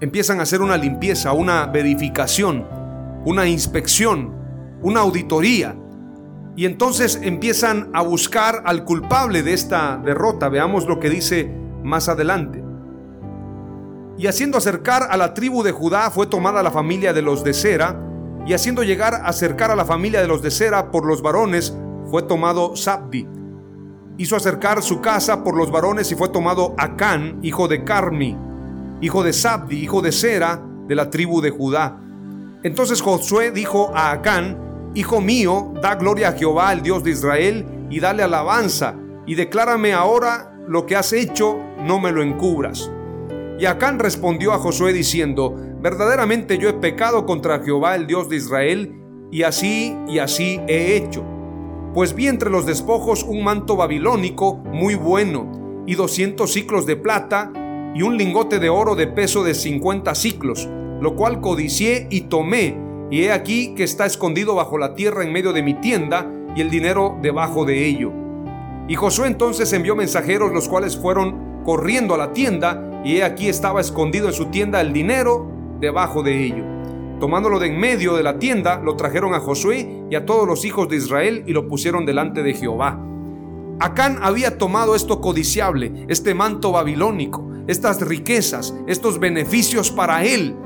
empiezan 0.00 0.40
a 0.40 0.44
hacer 0.44 0.62
una 0.62 0.76
limpieza, 0.76 1.32
una 1.32 1.66
verificación, 1.66 2.66
una 3.24 3.46
inspección, 3.46 4.32
una 4.82 5.00
auditoría. 5.00 5.76
Y 6.56 6.66
entonces 6.66 7.20
empiezan 7.22 7.90
a 7.94 8.02
buscar 8.02 8.62
al 8.64 8.84
culpable 8.84 9.42
de 9.42 9.52
esta 9.52 10.00
derrota. 10.04 10.48
Veamos 10.48 10.86
lo 10.86 10.98
que 10.98 11.10
dice 11.10 11.52
más 11.82 12.08
adelante. 12.08 12.62
Y 14.18 14.26
haciendo 14.26 14.58
acercar 14.58 15.06
a 15.10 15.16
la 15.16 15.32
tribu 15.32 15.62
de 15.62 15.72
Judá 15.72 16.10
fue 16.10 16.26
tomada 16.26 16.62
la 16.62 16.70
familia 16.70 17.12
de 17.12 17.22
los 17.22 17.44
de 17.44 17.54
Sera, 17.54 17.98
y 18.46 18.52
haciendo 18.52 18.82
llegar 18.82 19.14
a 19.14 19.28
acercar 19.28 19.70
a 19.70 19.76
la 19.76 19.84
familia 19.84 20.20
de 20.20 20.28
los 20.28 20.42
de 20.42 20.50
Sera 20.50 20.90
por 20.90 21.06
los 21.06 21.22
varones 21.22 21.74
fue 22.10 22.22
tomado 22.22 22.76
Sabdi. 22.76 23.26
Hizo 24.16 24.36
acercar 24.36 24.82
su 24.82 25.00
casa 25.00 25.44
por 25.44 25.56
los 25.56 25.70
varones 25.70 26.10
y 26.10 26.16
fue 26.16 26.28
tomado 26.28 26.74
Acán, 26.76 27.38
hijo 27.42 27.68
de 27.68 27.84
Carmi 27.84 28.48
hijo 29.00 29.22
de 29.22 29.32
Sabdi, 29.32 29.76
hijo 29.76 30.02
de 30.02 30.12
Sera, 30.12 30.62
de 30.86 30.94
la 30.94 31.10
tribu 31.10 31.40
de 31.40 31.50
Judá. 31.50 32.00
Entonces 32.62 33.00
Josué 33.00 33.50
dijo 33.50 33.92
a 33.94 34.10
Acán, 34.10 34.66
Hijo 34.94 35.20
mío, 35.20 35.74
da 35.82 35.94
gloria 35.94 36.30
a 36.30 36.32
Jehová, 36.32 36.72
el 36.72 36.82
Dios 36.82 37.04
de 37.04 37.10
Israel, 37.10 37.66
y 37.90 38.00
dale 38.00 38.22
alabanza, 38.22 38.94
y 39.26 39.34
declárame 39.34 39.92
ahora 39.92 40.58
lo 40.66 40.86
que 40.86 40.96
has 40.96 41.12
hecho, 41.12 41.58
no 41.84 42.00
me 42.00 42.10
lo 42.10 42.22
encubras. 42.22 42.90
Y 43.58 43.66
Acán 43.66 43.98
respondió 43.98 44.52
a 44.52 44.58
Josué 44.58 44.92
diciendo, 44.92 45.54
Verdaderamente 45.80 46.58
yo 46.58 46.68
he 46.68 46.74
pecado 46.74 47.24
contra 47.24 47.60
Jehová, 47.60 47.94
el 47.94 48.06
Dios 48.06 48.28
de 48.28 48.36
Israel, 48.36 48.94
y 49.30 49.42
así 49.42 49.96
y 50.08 50.18
así 50.18 50.60
he 50.66 50.96
hecho. 50.96 51.24
Pues 51.94 52.14
vi 52.14 52.28
entre 52.28 52.50
los 52.50 52.66
despojos 52.66 53.22
un 53.22 53.42
manto 53.44 53.76
babilónico 53.76 54.54
muy 54.56 54.94
bueno, 54.94 55.84
y 55.86 55.94
doscientos 55.94 56.52
ciclos 56.52 56.86
de 56.86 56.96
plata, 56.96 57.52
y 57.94 58.02
un 58.02 58.16
lingote 58.16 58.58
de 58.58 58.68
oro 58.68 58.94
de 58.94 59.06
peso 59.06 59.42
de 59.42 59.54
50 59.54 60.14
ciclos, 60.14 60.68
lo 61.00 61.16
cual 61.16 61.40
codicié 61.40 62.06
y 62.10 62.22
tomé, 62.22 62.76
y 63.10 63.22
he 63.22 63.32
aquí 63.32 63.74
que 63.74 63.84
está 63.84 64.04
escondido 64.06 64.54
bajo 64.54 64.78
la 64.78 64.94
tierra 64.94 65.24
en 65.24 65.32
medio 65.32 65.52
de 65.52 65.62
mi 65.62 65.74
tienda, 65.74 66.30
y 66.54 66.60
el 66.60 66.70
dinero 66.70 67.16
debajo 67.22 67.64
de 67.64 67.86
ello. 67.86 68.12
Y 68.88 68.94
Josué 68.94 69.28
entonces 69.28 69.72
envió 69.72 69.94
mensajeros, 69.94 70.52
los 70.52 70.68
cuales 70.68 70.96
fueron 70.96 71.62
corriendo 71.64 72.14
a 72.14 72.18
la 72.18 72.32
tienda, 72.32 72.87
y 73.04 73.20
aquí 73.20 73.48
estaba 73.48 73.80
escondido 73.80 74.28
en 74.28 74.34
su 74.34 74.46
tienda 74.46 74.80
el 74.80 74.92
dinero 74.92 75.50
debajo 75.80 76.22
de 76.22 76.44
ello. 76.44 76.64
Tomándolo 77.20 77.58
de 77.58 77.66
en 77.66 77.80
medio 77.80 78.14
de 78.14 78.22
la 78.22 78.38
tienda, 78.38 78.80
lo 78.80 78.96
trajeron 78.96 79.34
a 79.34 79.40
Josué 79.40 80.04
y 80.10 80.14
a 80.14 80.24
todos 80.24 80.46
los 80.46 80.64
hijos 80.64 80.88
de 80.88 80.96
Israel 80.96 81.42
y 81.46 81.52
lo 81.52 81.66
pusieron 81.66 82.06
delante 82.06 82.42
de 82.42 82.54
Jehová. 82.54 83.04
Acán 83.80 84.18
había 84.22 84.58
tomado 84.58 84.94
esto 84.94 85.20
codiciable, 85.20 86.06
este 86.08 86.34
manto 86.34 86.72
babilónico, 86.72 87.48
estas 87.66 88.00
riquezas, 88.00 88.74
estos 88.86 89.18
beneficios 89.18 89.90
para 89.90 90.24
él. 90.24 90.56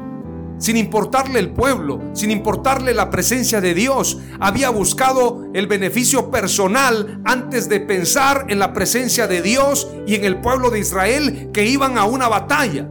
Sin 0.58 0.76
importarle 0.76 1.40
el 1.40 1.50
pueblo, 1.50 2.00
sin 2.12 2.30
importarle 2.30 2.94
la 2.94 3.10
presencia 3.10 3.60
de 3.60 3.74
Dios, 3.74 4.18
había 4.38 4.70
buscado 4.70 5.46
el 5.54 5.66
beneficio 5.66 6.30
personal 6.30 7.20
antes 7.24 7.68
de 7.68 7.80
pensar 7.80 8.46
en 8.48 8.58
la 8.58 8.72
presencia 8.72 9.26
de 9.26 9.42
Dios 9.42 9.88
y 10.06 10.14
en 10.14 10.24
el 10.24 10.40
pueblo 10.40 10.70
de 10.70 10.78
Israel 10.78 11.50
que 11.52 11.66
iban 11.66 11.98
a 11.98 12.04
una 12.04 12.28
batalla. 12.28 12.88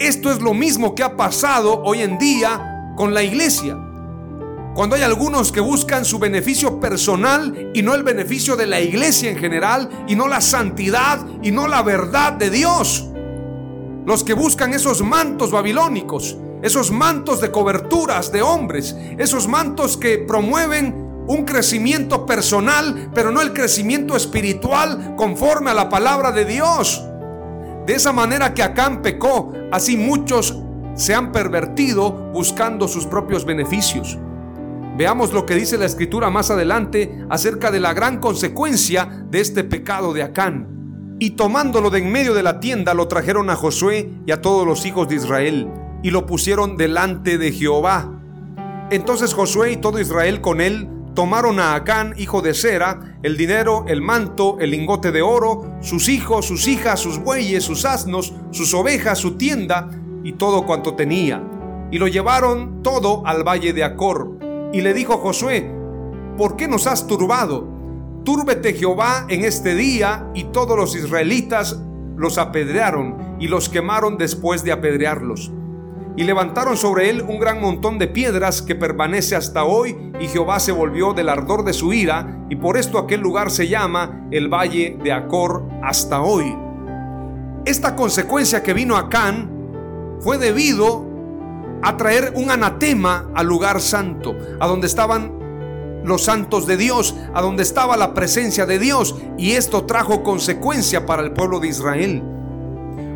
Esto 0.00 0.30
es 0.32 0.42
lo 0.42 0.52
mismo 0.52 0.94
que 0.94 1.04
ha 1.04 1.16
pasado 1.16 1.82
hoy 1.84 2.02
en 2.02 2.18
día 2.18 2.92
con 2.96 3.14
la 3.14 3.22
iglesia. 3.22 3.78
Cuando 4.74 4.96
hay 4.96 5.02
algunos 5.02 5.52
que 5.52 5.60
buscan 5.60 6.04
su 6.04 6.18
beneficio 6.18 6.80
personal 6.80 7.70
y 7.72 7.82
no 7.82 7.94
el 7.94 8.02
beneficio 8.02 8.56
de 8.56 8.66
la 8.66 8.80
iglesia 8.80 9.30
en 9.30 9.38
general 9.38 9.88
y 10.06 10.16
no 10.16 10.28
la 10.28 10.40
santidad 10.40 11.24
y 11.42 11.50
no 11.50 11.66
la 11.66 11.82
verdad 11.82 12.32
de 12.32 12.50
Dios 12.50 13.06
los 14.06 14.22
que 14.22 14.34
buscan 14.34 14.72
esos 14.72 15.02
mantos 15.02 15.50
babilónicos, 15.50 16.36
esos 16.62 16.90
mantos 16.90 17.40
de 17.40 17.50
coberturas 17.50 18.32
de 18.32 18.42
hombres, 18.42 18.96
esos 19.18 19.48
mantos 19.48 19.96
que 19.96 20.18
promueven 20.18 21.06
un 21.28 21.44
crecimiento 21.44 22.24
personal, 22.24 23.10
pero 23.14 23.30
no 23.30 23.40
el 23.42 23.52
crecimiento 23.52 24.16
espiritual 24.16 25.14
conforme 25.16 25.70
a 25.70 25.74
la 25.74 25.88
palabra 25.88 26.32
de 26.32 26.44
Dios. 26.44 27.04
De 27.86 27.94
esa 27.94 28.12
manera 28.12 28.54
que 28.54 28.62
Acán 28.62 29.02
pecó, 29.02 29.52
así 29.70 29.96
muchos 29.96 30.56
se 30.94 31.14
han 31.14 31.32
pervertido 31.32 32.10
buscando 32.32 32.88
sus 32.88 33.06
propios 33.06 33.44
beneficios. 33.44 34.18
Veamos 34.96 35.32
lo 35.32 35.44
que 35.44 35.54
dice 35.54 35.76
la 35.76 35.84
escritura 35.84 36.30
más 36.30 36.50
adelante 36.50 37.24
acerca 37.28 37.70
de 37.70 37.80
la 37.80 37.92
gran 37.92 38.18
consecuencia 38.18 39.26
de 39.30 39.40
este 39.40 39.62
pecado 39.62 40.14
de 40.14 40.22
Acán. 40.22 41.16
Y 41.18 41.30
tomándolo 41.30 41.90
de 41.90 41.98
en 41.98 42.10
medio 42.10 42.34
de 42.34 42.42
la 42.42 42.60
tienda, 42.60 42.94
lo 42.94 43.06
trajeron 43.08 43.50
a 43.50 43.56
Josué 43.56 44.10
y 44.26 44.32
a 44.32 44.40
todos 44.40 44.66
los 44.66 44.86
hijos 44.86 45.08
de 45.08 45.16
Israel, 45.16 45.70
y 46.06 46.12
lo 46.12 46.24
pusieron 46.24 46.76
delante 46.76 47.36
de 47.36 47.50
Jehová. 47.50 48.08
Entonces 48.92 49.34
Josué 49.34 49.72
y 49.72 49.76
todo 49.78 49.98
Israel 49.98 50.40
con 50.40 50.60
él 50.60 50.88
tomaron 51.14 51.58
a 51.58 51.74
Acán, 51.74 52.14
hijo 52.16 52.42
de 52.42 52.54
Sera, 52.54 53.18
el 53.24 53.36
dinero, 53.36 53.84
el 53.88 54.02
manto, 54.02 54.56
el 54.60 54.70
lingote 54.70 55.10
de 55.10 55.22
oro, 55.22 55.78
sus 55.80 56.08
hijos, 56.08 56.46
sus 56.46 56.68
hijas, 56.68 57.00
sus 57.00 57.18
bueyes, 57.18 57.64
sus 57.64 57.84
asnos, 57.84 58.34
sus 58.52 58.72
ovejas, 58.72 59.18
su 59.18 59.36
tienda 59.36 59.90
y 60.22 60.34
todo 60.34 60.64
cuanto 60.64 60.94
tenía. 60.94 61.42
Y 61.90 61.98
lo 61.98 62.06
llevaron 62.06 62.84
todo 62.84 63.26
al 63.26 63.42
valle 63.42 63.72
de 63.72 63.82
Acor. 63.82 64.38
Y 64.72 64.82
le 64.82 64.94
dijo 64.94 65.18
Josué, 65.18 65.68
¿por 66.38 66.54
qué 66.54 66.68
nos 66.68 66.86
has 66.86 67.08
turbado? 67.08 67.66
Túrbete 68.24 68.74
Jehová 68.74 69.26
en 69.28 69.42
este 69.44 69.74
día, 69.74 70.30
y 70.34 70.44
todos 70.44 70.78
los 70.78 70.94
israelitas 70.94 71.80
los 72.16 72.38
apedrearon 72.38 73.36
y 73.40 73.48
los 73.48 73.68
quemaron 73.68 74.18
después 74.18 74.62
de 74.62 74.70
apedrearlos. 74.70 75.50
Y 76.16 76.24
levantaron 76.24 76.76
sobre 76.76 77.10
él 77.10 77.22
un 77.22 77.38
gran 77.38 77.60
montón 77.60 77.98
de 77.98 78.08
piedras 78.08 78.62
que 78.62 78.74
permanece 78.74 79.36
hasta 79.36 79.64
hoy, 79.64 79.96
y 80.18 80.28
Jehová 80.28 80.58
se 80.60 80.72
volvió 80.72 81.12
del 81.12 81.28
ardor 81.28 81.64
de 81.64 81.74
su 81.74 81.92
ira, 81.92 82.40
y 82.48 82.56
por 82.56 82.76
esto 82.76 82.98
aquel 82.98 83.20
lugar 83.20 83.50
se 83.50 83.68
llama 83.68 84.26
el 84.30 84.48
Valle 84.48 84.98
de 85.02 85.12
Acor 85.12 85.68
hasta 85.82 86.22
hoy. 86.22 86.56
Esta 87.66 87.94
consecuencia 87.96 88.62
que 88.62 88.72
vino 88.72 88.96
a 88.96 89.08
Can 89.08 89.50
fue 90.20 90.38
debido 90.38 91.04
a 91.82 91.96
traer 91.96 92.32
un 92.36 92.50
anatema 92.50 93.30
al 93.34 93.46
lugar 93.46 93.80
santo, 93.80 94.34
a 94.58 94.66
donde 94.66 94.86
estaban 94.86 95.36
los 96.04 96.22
santos 96.22 96.66
de 96.66 96.76
Dios, 96.76 97.16
a 97.34 97.42
donde 97.42 97.62
estaba 97.62 97.96
la 97.96 98.14
presencia 98.14 98.64
de 98.64 98.78
Dios, 98.78 99.16
y 99.36 99.52
esto 99.52 99.84
trajo 99.84 100.22
consecuencia 100.22 101.04
para 101.04 101.22
el 101.22 101.32
pueblo 101.32 101.60
de 101.60 101.68
Israel. 101.68 102.22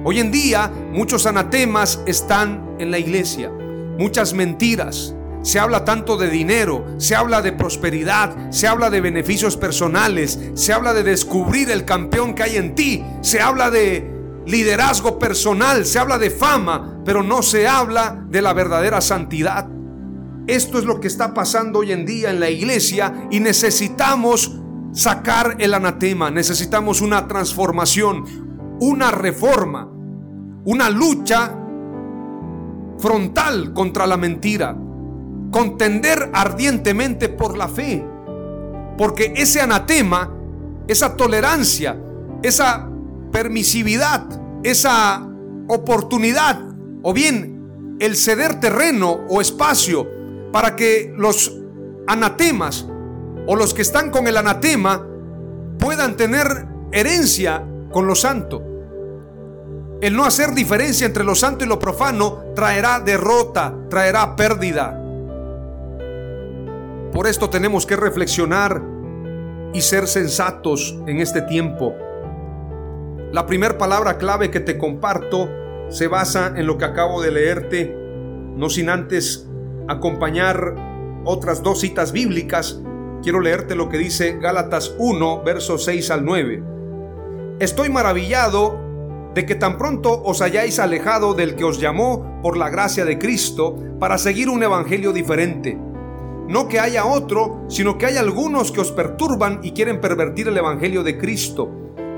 Hoy 0.02 0.18
en 0.18 0.30
día 0.30 0.72
muchos 0.92 1.26
anatemas 1.26 2.00
están 2.06 2.76
en 2.78 2.90
la 2.90 2.98
iglesia, 2.98 3.50
muchas 3.98 4.32
mentiras. 4.32 5.14
Se 5.42 5.58
habla 5.58 5.84
tanto 5.84 6.16
de 6.16 6.30
dinero, 6.30 6.86
se 6.96 7.14
habla 7.14 7.42
de 7.42 7.52
prosperidad, 7.52 8.50
se 8.50 8.66
habla 8.66 8.88
de 8.88 9.02
beneficios 9.02 9.58
personales, 9.58 10.38
se 10.54 10.72
habla 10.72 10.94
de 10.94 11.02
descubrir 11.02 11.70
el 11.70 11.84
campeón 11.84 12.34
que 12.34 12.42
hay 12.42 12.56
en 12.56 12.74
ti, 12.74 13.04
se 13.20 13.40
habla 13.40 13.70
de 13.70 14.10
liderazgo 14.46 15.18
personal, 15.18 15.84
se 15.84 15.98
habla 15.98 16.18
de 16.18 16.30
fama, 16.30 17.02
pero 17.04 17.22
no 17.22 17.42
se 17.42 17.68
habla 17.68 18.24
de 18.28 18.40
la 18.40 18.54
verdadera 18.54 19.02
santidad. 19.02 19.68
Esto 20.46 20.78
es 20.78 20.84
lo 20.84 20.98
que 20.98 21.08
está 21.08 21.34
pasando 21.34 21.80
hoy 21.80 21.92
en 21.92 22.06
día 22.06 22.30
en 22.30 22.40
la 22.40 22.48
iglesia 22.48 23.28
y 23.30 23.40
necesitamos 23.40 24.60
sacar 24.92 25.56
el 25.58 25.74
anatema, 25.74 26.30
necesitamos 26.30 27.02
una 27.02 27.28
transformación, 27.28 28.49
una 28.80 29.10
reforma, 29.10 29.88
una 30.64 30.90
lucha 30.90 31.56
frontal 32.98 33.72
contra 33.72 34.06
la 34.06 34.16
mentira, 34.16 34.76
contender 35.50 36.30
ardientemente 36.32 37.28
por 37.28 37.56
la 37.56 37.68
fe, 37.68 38.06
porque 38.96 39.32
ese 39.36 39.60
anatema, 39.60 40.34
esa 40.86 41.16
tolerancia, 41.16 41.98
esa 42.42 42.88
permisividad, 43.32 44.26
esa 44.62 45.26
oportunidad, 45.68 46.60
o 47.02 47.12
bien 47.12 47.96
el 48.00 48.16
ceder 48.16 48.60
terreno 48.60 49.20
o 49.28 49.40
espacio 49.40 50.06
para 50.52 50.74
que 50.74 51.12
los 51.16 51.54
anatemas 52.06 52.86
o 53.46 53.56
los 53.56 53.74
que 53.74 53.82
están 53.82 54.10
con 54.10 54.26
el 54.26 54.36
anatema 54.36 55.06
puedan 55.78 56.16
tener 56.16 56.66
herencia 56.92 57.64
con 57.90 58.06
lo 58.06 58.14
santo. 58.14 58.69
El 60.00 60.16
no 60.16 60.24
hacer 60.24 60.54
diferencia 60.54 61.06
entre 61.06 61.24
lo 61.24 61.34
santo 61.34 61.64
y 61.64 61.68
lo 61.68 61.78
profano 61.78 62.42
traerá 62.54 63.00
derrota, 63.00 63.74
traerá 63.90 64.34
pérdida. 64.34 64.98
Por 67.12 67.26
esto 67.26 67.50
tenemos 67.50 67.84
que 67.84 67.96
reflexionar 67.96 68.82
y 69.74 69.82
ser 69.82 70.06
sensatos 70.06 70.98
en 71.06 71.20
este 71.20 71.42
tiempo. 71.42 71.94
La 73.30 73.44
primera 73.44 73.76
palabra 73.76 74.16
clave 74.16 74.50
que 74.50 74.60
te 74.60 74.78
comparto 74.78 75.50
se 75.90 76.08
basa 76.08 76.54
en 76.56 76.66
lo 76.66 76.78
que 76.78 76.86
acabo 76.86 77.20
de 77.20 77.30
leerte, 77.32 77.94
no 78.56 78.70
sin 78.70 78.88
antes 78.88 79.46
acompañar 79.86 80.76
otras 81.26 81.62
dos 81.62 81.80
citas 81.80 82.12
bíblicas. 82.12 82.80
Quiero 83.22 83.40
leerte 83.40 83.74
lo 83.74 83.90
que 83.90 83.98
dice 83.98 84.38
Gálatas 84.40 84.94
1, 84.96 85.42
versos 85.42 85.84
6 85.84 86.10
al 86.10 86.24
9. 86.24 86.62
Estoy 87.58 87.90
maravillado 87.90 88.89
de 89.34 89.46
que 89.46 89.54
tan 89.54 89.78
pronto 89.78 90.22
os 90.24 90.42
hayáis 90.42 90.78
alejado 90.78 91.34
del 91.34 91.54
que 91.54 91.64
os 91.64 91.80
llamó 91.80 92.40
por 92.42 92.56
la 92.56 92.68
gracia 92.68 93.04
de 93.04 93.18
Cristo 93.18 93.76
para 93.98 94.18
seguir 94.18 94.48
un 94.48 94.62
evangelio 94.62 95.12
diferente. 95.12 95.78
No 96.48 96.66
que 96.66 96.80
haya 96.80 97.06
otro, 97.06 97.64
sino 97.68 97.96
que 97.96 98.06
hay 98.06 98.16
algunos 98.16 98.72
que 98.72 98.80
os 98.80 98.90
perturban 98.90 99.60
y 99.62 99.70
quieren 99.70 100.00
pervertir 100.00 100.48
el 100.48 100.56
evangelio 100.56 101.04
de 101.04 101.16
Cristo. 101.16 101.70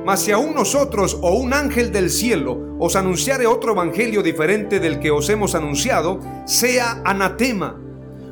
Mas 0.06 0.20
si 0.20 0.32
aún 0.32 0.54
nosotros 0.54 1.18
o 1.20 1.34
un 1.34 1.52
ángel 1.52 1.92
del 1.92 2.10
cielo 2.10 2.76
os 2.78 2.96
anunciare 2.96 3.46
otro 3.46 3.72
evangelio 3.72 4.22
diferente 4.22 4.80
del 4.80 4.98
que 4.98 5.10
os 5.10 5.28
hemos 5.28 5.54
anunciado, 5.54 6.18
sea 6.46 7.02
anatema. 7.04 7.78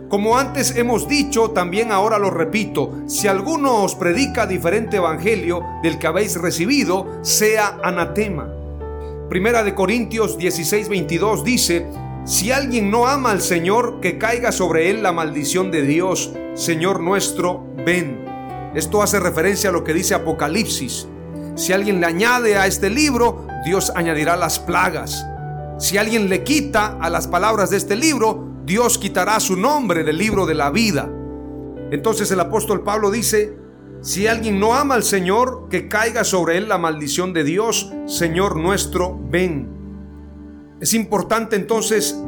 Como 0.09 0.37
antes 0.37 0.75
hemos 0.77 1.07
dicho, 1.07 1.51
también 1.51 1.93
ahora 1.93 2.19
lo 2.19 2.31
repito, 2.31 3.03
si 3.07 3.29
alguno 3.29 3.85
os 3.85 3.95
predica 3.95 4.47
diferente 4.47 4.97
evangelio 4.97 5.63
del 5.85 6.01
que 6.01 6.09
habéis 6.09 6.35
recibido, 6.41 7.07
sea 7.23 7.79
anatema. 7.85 8.60
Primera 9.31 9.63
de 9.63 9.77
Corintios 9.77 10.37
16, 10.39 10.89
22 10.89 11.45
dice, 11.45 11.87
si 12.25 12.51
alguien 12.51 12.91
no 12.91 13.07
ama 13.07 13.31
al 13.31 13.41
Señor, 13.41 14.01
que 14.01 14.19
caiga 14.19 14.51
sobre 14.51 14.91
él 14.91 15.05
la 15.05 15.13
maldición 15.13 15.71
de 15.71 15.83
Dios, 15.83 16.33
Señor 16.55 16.99
nuestro, 16.99 17.65
ven. 17.87 18.25
Esto 18.75 19.05
hace 19.05 19.21
referencia 19.21 19.71
a 19.71 19.73
lo 19.73 19.85
que 19.85 19.95
dice 19.95 20.17
Apocalipsis. 20.17 21.07
Si 21.55 21.73
alguien 21.73 22.01
le 22.01 22.07
añade 22.07 22.57
a 22.57 22.67
este 22.67 22.91
libro, 22.91 23.47
Dios 23.65 23.93
añadirá 23.95 24.37
las 24.37 24.59
plagas. 24.59 25.25
Si 25.79 25.97
alguien 25.97 26.29
le 26.29 26.43
quita 26.43 26.99
a 27.01 27.09
las 27.09 27.29
palabras 27.29 27.71
de 27.71 27.77
este 27.77 27.95
libro, 27.95 28.49
Dios 28.65 28.99
quitará 28.99 29.39
su 29.39 29.55
nombre 29.55 30.03
del 30.03 30.19
libro 30.19 30.45
de 30.45 30.55
la 30.55 30.73
vida. 30.73 31.09
Entonces 31.93 32.33
el 32.33 32.41
apóstol 32.41 32.83
Pablo 32.83 33.13
dice, 33.13 33.60
si 34.03 34.27
alguien 34.27 34.59
no 34.59 34.75
ama 34.75 34.95
al 34.95 35.03
Señor, 35.03 35.69
que 35.69 35.87
caiga 35.87 36.25
sobre 36.25 36.57
él 36.57 36.69
la 36.69 36.79
maldición 36.79 37.35
de 37.35 37.45
Dios, 37.45 37.93
Señor 38.07 38.57
nuestro, 38.57 39.19
ven. 39.29 39.69
Es 40.81 40.95
importante 40.95 41.57
entonces 41.57 42.19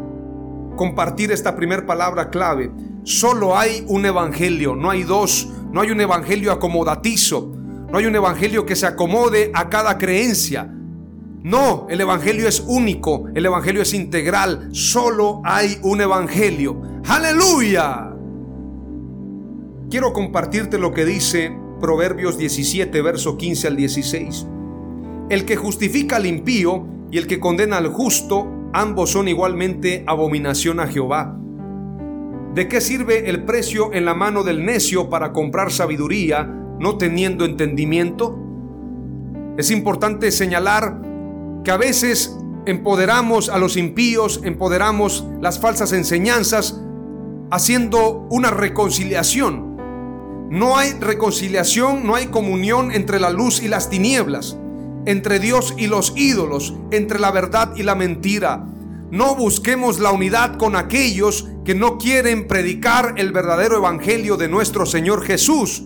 compartir 0.77 1.33
esta 1.33 1.57
primera 1.57 1.87
palabra 1.87 2.29
clave. 2.29 2.71
Solo 3.05 3.57
hay 3.57 3.85
un 3.89 4.05
evangelio, 4.05 4.77
no 4.77 4.91
hay 4.91 5.05
dos, 5.05 5.49
no 5.73 5.81
hay 5.81 5.91
un 5.91 6.01
evangelio 6.03 6.53
acomodatizo, 6.53 7.51
no 7.91 7.97
hay 7.97 8.05
un 8.05 8.17
evangelio 8.17 8.67
que 8.67 8.77
se 8.77 8.87
acomode 8.87 9.51
a 9.55 9.71
cada 9.71 9.97
creencia. 9.97 10.71
No, 11.43 11.87
el 11.89 12.03
evangelio 12.03 12.49
es 12.49 12.61
único, 12.61 13.25
el 13.35 13.47
evangelio 13.47 13.81
es 13.81 13.95
integral, 13.95 14.69
solo 14.73 15.41
hay 15.43 15.79
un 15.83 16.03
evangelio. 16.03 16.83
Aleluya. 17.09 18.11
Quiero 19.91 20.13
compartirte 20.13 20.79
lo 20.79 20.93
que 20.93 21.05
dice 21.05 21.62
Proverbios 21.83 22.39
17, 22.39 23.03
verso 23.03 23.37
15 23.37 23.67
al 23.67 23.77
16. 23.77 24.47
El 25.31 25.45
que 25.45 25.57
justifica 25.57 26.15
al 26.15 26.27
impío 26.27 26.87
y 27.11 27.19
el 27.19 27.27
que 27.27 27.41
condena 27.41 27.79
al 27.79 27.89
justo, 27.89 28.47
ambos 28.73 29.11
son 29.11 29.27
igualmente 29.27 30.05
abominación 30.07 30.79
a 30.79 30.87
Jehová. 30.87 31.37
¿De 32.55 32.69
qué 32.69 32.81
sirve 32.81 33.29
el 33.29 33.43
precio 33.43 33.93
en 33.93 34.05
la 34.05 34.15
mano 34.15 34.45
del 34.45 34.65
necio 34.65 35.11
para 35.11 35.33
comprar 35.33 35.73
sabiduría, 35.73 36.45
no 36.79 36.99
teniendo 36.99 37.45
entendimiento? 37.45 38.39
Es 39.59 39.73
importante 39.73 40.31
señalar 40.31 41.03
que 41.65 41.73
a 41.73 41.79
veces 41.79 42.39
empoderamos 42.65 43.49
a 43.49 43.59
los 43.59 43.77
impíos, 43.77 44.41
empoderamos 44.45 45.27
las 45.41 45.59
falsas 45.59 45.93
enseñanzas, 45.93 46.81
haciendo 47.51 48.29
una 48.31 48.51
reconciliación 48.51 49.72
no 50.53 50.77
hay 50.77 50.93
reconciliación, 51.01 52.07
no 52.07 52.15
hay 52.15 52.27
comunión 52.27 52.93
entre 52.93 53.19
la 53.19 53.31
luz 53.31 53.63
y 53.63 53.69
las 53.69 53.89
tinieblas, 53.89 54.59
entre 55.07 55.39
Dios 55.39 55.73
y 55.79 55.87
los 55.87 56.13
ídolos, 56.15 56.75
entre 56.91 57.19
la 57.19 57.31
verdad 57.31 57.73
y 57.75 57.83
la 57.83 57.95
mentira. 57.95 58.63
No 59.11 59.35
busquemos 59.35 59.99
la 59.99 60.13
unidad 60.13 60.59
con 60.59 60.77
aquellos 60.77 61.49
que 61.65 61.75
no 61.75 61.97
quieren 61.97 62.49
predicar 62.49 63.15
el 63.17 63.33
verdadero 63.33 63.79
evangelio 63.79 64.37
de 64.37 64.49
nuestro 64.49 64.85
Señor 64.85 65.25
Jesús. 65.25 65.85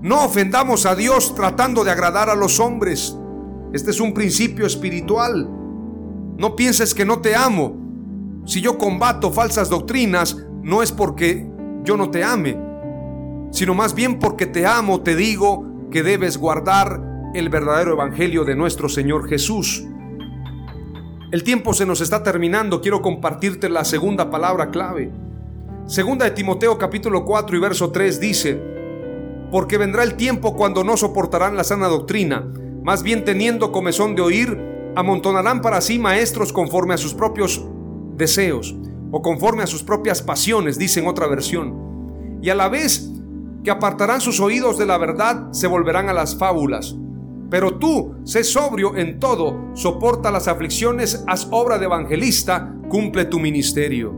No 0.00 0.24
ofendamos 0.24 0.86
a 0.86 0.94
Dios 0.96 1.34
tratando 1.34 1.84
de 1.84 1.90
agradar 1.90 2.30
a 2.30 2.34
los 2.34 2.58
hombres. 2.60 3.14
Este 3.74 3.90
es 3.90 4.00
un 4.00 4.14
principio 4.14 4.64
espiritual. 4.64 5.46
No 6.38 6.56
pienses 6.56 6.94
que 6.94 7.04
no 7.04 7.18
te 7.18 7.36
amo. 7.36 7.76
Si 8.46 8.62
yo 8.62 8.78
combato 8.78 9.30
falsas 9.30 9.68
doctrinas, 9.68 10.34
no 10.62 10.82
es 10.82 10.92
porque 10.92 11.46
yo 11.84 11.98
no 11.98 12.10
te 12.10 12.24
ame, 12.24 12.65
sino 13.56 13.72
más 13.72 13.94
bien 13.94 14.18
porque 14.18 14.44
te 14.44 14.66
amo, 14.66 15.00
te 15.00 15.16
digo 15.16 15.88
que 15.90 16.02
debes 16.02 16.36
guardar 16.36 17.00
el 17.32 17.48
verdadero 17.48 17.92
evangelio 17.92 18.44
de 18.44 18.54
nuestro 18.54 18.90
Señor 18.90 19.30
Jesús. 19.30 19.82
El 21.32 21.42
tiempo 21.42 21.72
se 21.72 21.86
nos 21.86 22.02
está 22.02 22.22
terminando, 22.22 22.82
quiero 22.82 23.00
compartirte 23.00 23.70
la 23.70 23.86
segunda 23.86 24.30
palabra 24.30 24.70
clave. 24.70 25.10
Segunda 25.86 26.26
de 26.26 26.32
Timoteo 26.32 26.76
capítulo 26.76 27.24
4 27.24 27.56
y 27.56 27.60
verso 27.60 27.90
3 27.92 28.20
dice, 28.20 28.60
porque 29.50 29.78
vendrá 29.78 30.02
el 30.02 30.16
tiempo 30.16 30.54
cuando 30.54 30.84
no 30.84 30.98
soportarán 30.98 31.56
la 31.56 31.64
sana 31.64 31.88
doctrina, 31.88 32.46
más 32.82 33.02
bien 33.02 33.24
teniendo 33.24 33.72
comezón 33.72 34.14
de 34.14 34.20
oír, 34.20 34.60
amontonarán 34.96 35.62
para 35.62 35.80
sí 35.80 35.98
maestros 35.98 36.52
conforme 36.52 36.92
a 36.92 36.98
sus 36.98 37.14
propios 37.14 37.64
deseos 38.16 38.76
o 39.12 39.22
conforme 39.22 39.62
a 39.62 39.66
sus 39.66 39.82
propias 39.82 40.20
pasiones, 40.20 40.78
dice 40.78 41.00
en 41.00 41.06
otra 41.06 41.26
versión. 41.26 41.86
Y 42.42 42.50
a 42.50 42.54
la 42.54 42.68
vez 42.68 43.15
que 43.66 43.72
apartarán 43.72 44.20
sus 44.20 44.38
oídos 44.38 44.78
de 44.78 44.86
la 44.86 44.96
verdad, 44.96 45.50
se 45.50 45.66
volverán 45.66 46.08
a 46.08 46.12
las 46.12 46.38
fábulas. 46.38 46.94
Pero 47.50 47.78
tú, 47.78 48.14
sé 48.22 48.44
sobrio 48.44 48.94
en 48.94 49.18
todo, 49.18 49.72
soporta 49.74 50.30
las 50.30 50.46
aflicciones, 50.46 51.24
haz 51.26 51.48
obra 51.50 51.76
de 51.76 51.86
evangelista, 51.86 52.76
cumple 52.88 53.24
tu 53.24 53.40
ministerio. 53.40 54.14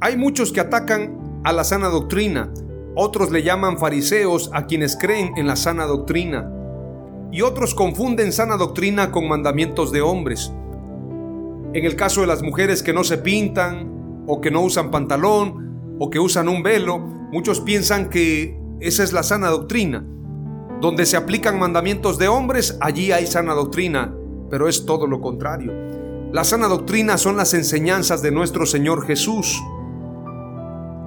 Hay 0.00 0.16
muchos 0.16 0.52
que 0.52 0.60
atacan 0.60 1.42
a 1.44 1.52
la 1.52 1.64
sana 1.64 1.88
doctrina, 1.88 2.50
otros 2.94 3.30
le 3.30 3.42
llaman 3.42 3.76
fariseos 3.76 4.50
a 4.54 4.64
quienes 4.64 4.96
creen 4.96 5.34
en 5.36 5.46
la 5.46 5.56
sana 5.56 5.84
doctrina, 5.84 6.50
y 7.30 7.42
otros 7.42 7.74
confunden 7.74 8.32
sana 8.32 8.56
doctrina 8.56 9.10
con 9.10 9.28
mandamientos 9.28 9.92
de 9.92 10.00
hombres. 10.00 10.50
En 11.74 11.84
el 11.84 11.94
caso 11.94 12.22
de 12.22 12.26
las 12.26 12.42
mujeres 12.42 12.82
que 12.82 12.94
no 12.94 13.04
se 13.04 13.18
pintan, 13.18 14.24
o 14.26 14.40
que 14.40 14.50
no 14.50 14.62
usan 14.62 14.90
pantalón, 14.90 15.67
o 15.98 16.10
que 16.10 16.18
usan 16.18 16.48
un 16.48 16.62
velo, 16.62 16.98
muchos 16.98 17.60
piensan 17.60 18.08
que 18.08 18.58
esa 18.80 19.02
es 19.02 19.12
la 19.12 19.22
sana 19.22 19.48
doctrina. 19.48 20.04
Donde 20.80 21.06
se 21.06 21.16
aplican 21.16 21.58
mandamientos 21.58 22.18
de 22.18 22.28
hombres, 22.28 22.78
allí 22.80 23.10
hay 23.10 23.26
sana 23.26 23.54
doctrina, 23.54 24.14
pero 24.50 24.68
es 24.68 24.86
todo 24.86 25.06
lo 25.06 25.20
contrario. 25.20 25.72
La 26.32 26.44
sana 26.44 26.68
doctrina 26.68 27.18
son 27.18 27.36
las 27.36 27.54
enseñanzas 27.54 28.22
de 28.22 28.30
nuestro 28.30 28.66
Señor 28.66 29.06
Jesús. 29.06 29.60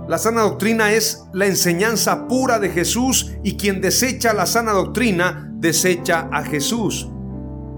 La 0.07 0.17
sana 0.17 0.41
doctrina 0.41 0.91
es 0.91 1.23
la 1.31 1.45
enseñanza 1.45 2.27
pura 2.27 2.59
de 2.59 2.69
Jesús 2.69 3.31
y 3.43 3.55
quien 3.55 3.79
desecha 3.79 4.33
la 4.33 4.45
sana 4.45 4.73
doctrina 4.73 5.49
desecha 5.53 6.27
a 6.31 6.43
Jesús. 6.43 7.07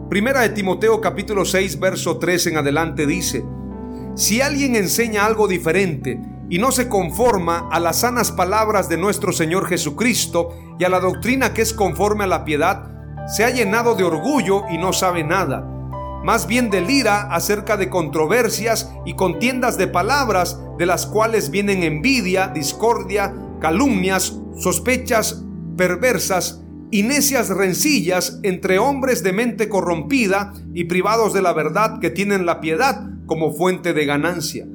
Primera 0.10 0.42
de 0.42 0.50
Timoteo 0.50 1.00
capítulo 1.00 1.46
6 1.46 1.80
verso 1.80 2.18
3 2.18 2.48
en 2.48 2.58
adelante 2.58 3.06
dice, 3.06 3.46
si 4.16 4.42
alguien 4.42 4.76
enseña 4.76 5.26
algo 5.26 5.48
diferente 5.48 6.20
y 6.54 6.60
no 6.60 6.72
se 6.72 6.88
conforma 6.88 7.68
a 7.72 7.80
las 7.80 8.02
sanas 8.02 8.32
palabras 8.32 8.88
de 8.88 8.96
nuestro 8.96 9.34
Señor 9.34 9.66
Jesucristo 9.66 10.56
y 10.78 10.84
a 10.84 10.90
la 10.90 11.00
doctrina 11.00 11.52
que 11.52 11.64
es 11.64 11.74
conforme 11.74 12.26
a 12.26 12.28
la 12.28 12.46
piedad, 12.46 12.92
se 13.28 13.44
ha 13.44 13.50
llenado 13.50 13.96
de 13.96 14.04
orgullo 14.04 14.66
y 14.70 14.78
no 14.78 14.94
sabe 14.94 15.24
nada. 15.24 15.68
Más 16.24 16.46
bien 16.46 16.70
delira 16.70 17.22
acerca 17.34 17.76
de 17.76 17.90
controversias 17.90 18.94
y 19.04 19.16
contiendas 19.16 19.80
de 19.80 19.88
palabras 19.88 20.60
de 20.78 20.86
las 20.86 21.08
cuales 21.08 21.50
vienen 21.50 21.82
envidia, 21.82 22.50
discordia, 22.50 23.34
calumnias, 23.60 24.38
sospechas 24.56 25.44
perversas 25.76 26.62
y 26.92 27.02
necias 27.02 27.50
rencillas 27.50 28.40
entre 28.44 28.78
hombres 28.78 29.24
de 29.24 29.34
mente 29.34 29.70
corrompida 29.70 30.54
y 30.76 30.84
privados 30.84 31.34
de 31.34 31.42
la 31.42 31.54
verdad 31.54 31.98
que 32.00 32.12
tienen 32.12 32.46
la 32.46 32.62
piedad 32.62 33.10
como 33.26 33.54
fuente 33.54 33.94
de 33.94 34.06
ganancia. 34.06 34.68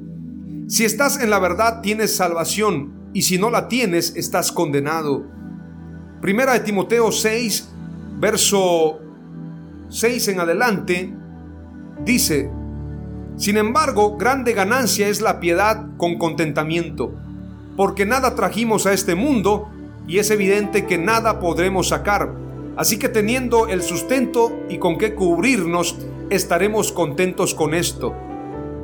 Si 0.69 0.85
estás 0.85 1.19
en 1.19 1.31
la 1.31 1.39
verdad 1.39 1.81
tienes 1.81 2.15
salvación 2.15 3.09
y 3.11 3.23
si 3.23 3.39
no 3.39 3.49
la 3.49 3.67
tienes 3.67 4.15
estás 4.15 4.51
condenado. 4.51 5.25
Primera 6.21 6.53
de 6.53 6.59
Timoteo 6.59 7.11
6, 7.11 7.69
verso 8.19 8.99
6 9.89 10.27
en 10.27 10.39
adelante, 10.39 11.11
dice, 12.05 12.51
Sin 13.35 13.57
embargo, 13.57 14.15
grande 14.15 14.53
ganancia 14.53 15.07
es 15.07 15.21
la 15.21 15.39
piedad 15.39 15.87
con 15.97 16.19
contentamiento, 16.19 17.15
porque 17.75 18.05
nada 18.05 18.35
trajimos 18.35 18.85
a 18.85 18.93
este 18.93 19.15
mundo 19.15 19.71
y 20.07 20.19
es 20.19 20.29
evidente 20.29 20.85
que 20.85 20.99
nada 20.99 21.39
podremos 21.39 21.87
sacar. 21.87 22.31
Así 22.77 22.99
que 22.99 23.09
teniendo 23.09 23.69
el 23.69 23.81
sustento 23.81 24.55
y 24.69 24.77
con 24.77 24.99
qué 24.99 25.15
cubrirnos, 25.15 25.97
estaremos 26.29 26.91
contentos 26.91 27.55
con 27.55 27.73
esto 27.73 28.13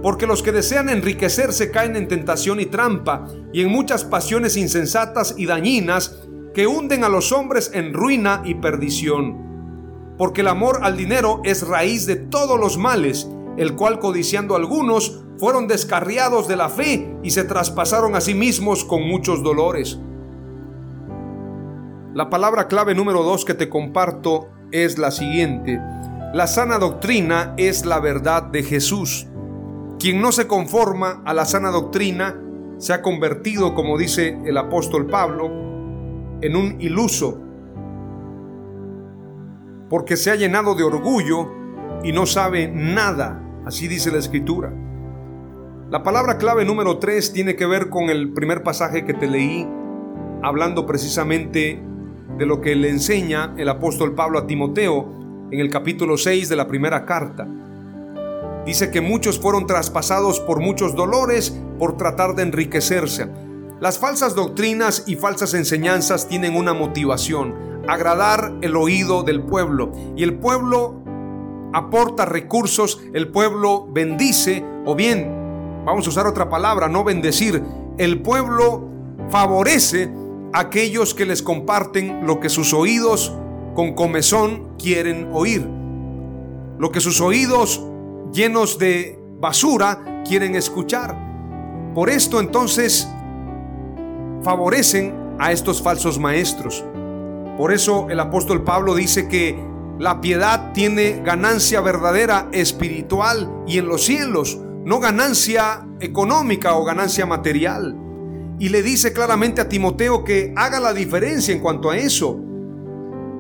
porque 0.06 0.28
los 0.28 0.44
que 0.44 0.52
desean 0.52 0.90
enriquecerse 0.90 1.72
caen 1.72 1.96
en 1.96 2.08
tentación 2.08 2.60
y 2.60 2.68
trampa 2.68 3.26
y 3.52 3.64
en 3.64 3.72
muchas 3.72 4.04
pasiones 4.04 4.56
insensatas 4.56 5.34
y 5.36 5.48
dañinas 5.48 6.20
que 6.54 6.68
hunden 6.68 7.04
a 7.04 7.10
los 7.10 7.32
hombres 7.32 7.72
en 7.74 7.92
ruina 7.92 8.44
y 8.46 8.54
perdición. 8.54 10.14
Porque 10.16 10.42
el 10.42 10.48
amor 10.48 10.82
al 10.84 10.96
dinero 10.96 11.42
es 11.44 11.68
raíz 11.68 12.06
de 12.06 12.18
todos 12.18 12.60
los 12.60 12.78
males, 12.78 13.28
el 13.58 13.74
cual 13.74 13.98
codiciando 13.98 14.56
algunos 14.56 15.24
fueron 15.40 15.68
descarriados 15.68 16.48
de 16.48 16.56
la 16.56 16.70
fe 16.70 17.18
y 17.24 17.32
se 17.32 17.44
traspasaron 17.44 18.14
a 18.14 18.22
sí 18.22 18.36
mismos 18.36 18.86
con 18.86 19.02
muchos 19.02 19.42
dolores. 19.42 20.00
La 22.14 22.30
palabra 22.30 22.68
clave 22.68 22.94
número 22.94 23.24
dos 23.24 23.44
que 23.44 23.56
te 23.56 23.70
comparto 23.70 24.50
es 24.72 25.00
la 25.00 25.10
siguiente. 25.10 25.82
La 26.32 26.46
sana 26.46 26.78
doctrina 26.78 27.56
es 27.58 27.88
la 27.88 28.00
verdad 28.00 28.44
de 28.44 28.62
Jesús. 28.62 29.26
Quien 30.00 30.22
no 30.22 30.32
se 30.32 30.48
conforma 30.48 31.22
a 31.26 31.34
la 31.34 31.46
sana 31.46 31.72
doctrina 31.72 32.42
se 32.78 32.94
ha 32.94 33.02
convertido, 33.02 33.74
como 33.74 33.98
dice 33.98 34.38
el 34.46 34.58
apóstol 34.58 35.08
Pablo, 35.08 35.48
en 36.42 36.56
un 36.56 36.82
iluso, 36.82 37.42
porque 39.90 40.18
se 40.18 40.32
ha 40.32 40.36
llenado 40.36 40.76
de 40.76 40.84
orgullo 40.84 41.52
y 42.04 42.12
no 42.12 42.26
sabe 42.26 42.68
nada, 42.68 43.42
así 43.66 43.88
dice 43.88 44.12
la 44.12 44.18
escritura. 44.18 44.74
La 45.90 46.04
palabra 46.04 46.38
clave 46.38 46.66
número 46.66 46.98
3 46.98 47.32
tiene 47.32 47.56
que 47.56 47.66
ver 47.66 47.90
con 47.90 48.10
el 48.10 48.34
primer 48.34 48.64
pasaje 48.64 49.06
que 49.06 49.14
te 49.14 49.28
leí, 49.28 49.68
hablando 50.42 50.86
precisamente 50.86 51.82
de 52.38 52.46
lo 52.46 52.60
que 52.60 52.76
le 52.76 52.90
enseña 52.90 53.54
el 53.58 53.70
apóstol 53.70 54.14
Pablo 54.14 54.40
a 54.40 54.48
Timoteo 54.48 55.48
en 55.52 55.60
el 55.60 55.70
capítulo 55.70 56.18
6 56.18 56.50
de 56.50 56.56
la 56.56 56.68
primera 56.68 57.06
carta. 57.06 57.48
Dice 58.66 58.90
que 58.90 59.02
muchos 59.02 59.40
fueron 59.40 59.68
traspasados 59.68 60.40
por 60.40 60.60
muchos 60.60 60.96
dolores 60.96 61.56
por 61.78 61.98
tratar 61.98 62.36
de 62.36 62.44
enriquecerse. 62.44 63.30
Las 63.80 64.00
falsas 64.00 64.34
doctrinas 64.34 65.04
y 65.06 65.16
falsas 65.16 65.54
enseñanzas 65.54 66.28
tienen 66.28 66.56
una 66.56 66.74
motivación, 66.74 67.54
agradar 67.88 68.54
el 68.62 68.76
oído 68.76 69.24
del 69.24 69.44
pueblo. 69.44 69.92
Y 70.16 70.24
el 70.24 70.40
pueblo 70.40 71.02
aporta 71.74 72.26
recursos, 72.26 73.02
el 73.14 73.28
pueblo 73.28 73.86
bendice, 73.92 74.66
o 74.86 74.96
bien, 74.96 75.84
vamos 75.86 76.08
a 76.08 76.10
usar 76.10 76.26
otra 76.26 76.50
palabra, 76.50 76.88
no 76.88 77.04
bendecir, 77.04 77.62
el 77.98 78.22
pueblo 78.22 78.90
favorece 79.30 80.10
a 80.54 80.62
aquellos 80.62 81.14
que 81.14 81.26
les 81.26 81.44
comparten 81.44 82.26
lo 82.26 82.40
que 82.40 82.50
sus 82.50 82.74
oídos 82.74 83.34
con 83.76 83.94
comezón 83.94 84.76
quieren 84.78 85.30
oír. 85.34 85.68
Lo 86.80 86.92
que 86.92 87.02
sus 87.02 87.22
oídos 87.22 87.82
llenos 88.36 88.78
de 88.78 89.18
basura 89.40 90.22
quieren 90.28 90.56
escuchar. 90.56 91.18
Por 91.96 92.10
esto 92.10 92.42
entonces 92.42 93.08
favorecen 94.44 95.16
a 95.40 95.54
estos 95.54 95.82
falsos 95.82 96.20
maestros. 96.20 96.84
Por 97.58 97.72
eso 97.72 98.08
el 98.10 98.20
apóstol 98.20 98.64
Pablo 98.64 98.94
dice 98.94 99.30
que 99.30 99.58
la 99.98 100.20
piedad 100.20 100.74
tiene 100.74 101.22
ganancia 101.24 101.80
verdadera 101.80 102.50
espiritual 102.52 103.64
y 103.66 103.78
en 103.78 103.88
los 103.88 104.04
cielos, 104.04 104.60
no 104.84 105.00
ganancia 105.00 105.88
económica 106.02 106.76
o 106.76 106.84
ganancia 106.84 107.26
material. 107.26 107.98
Y 108.60 108.70
le 108.70 108.84
dice 108.84 109.14
claramente 109.14 109.62
a 109.62 109.70
Timoteo 109.70 110.26
que 110.26 110.54
haga 110.58 110.82
la 110.82 110.94
diferencia 110.94 111.54
en 111.54 111.62
cuanto 111.62 111.90
a 111.90 111.98
eso. 111.98 112.38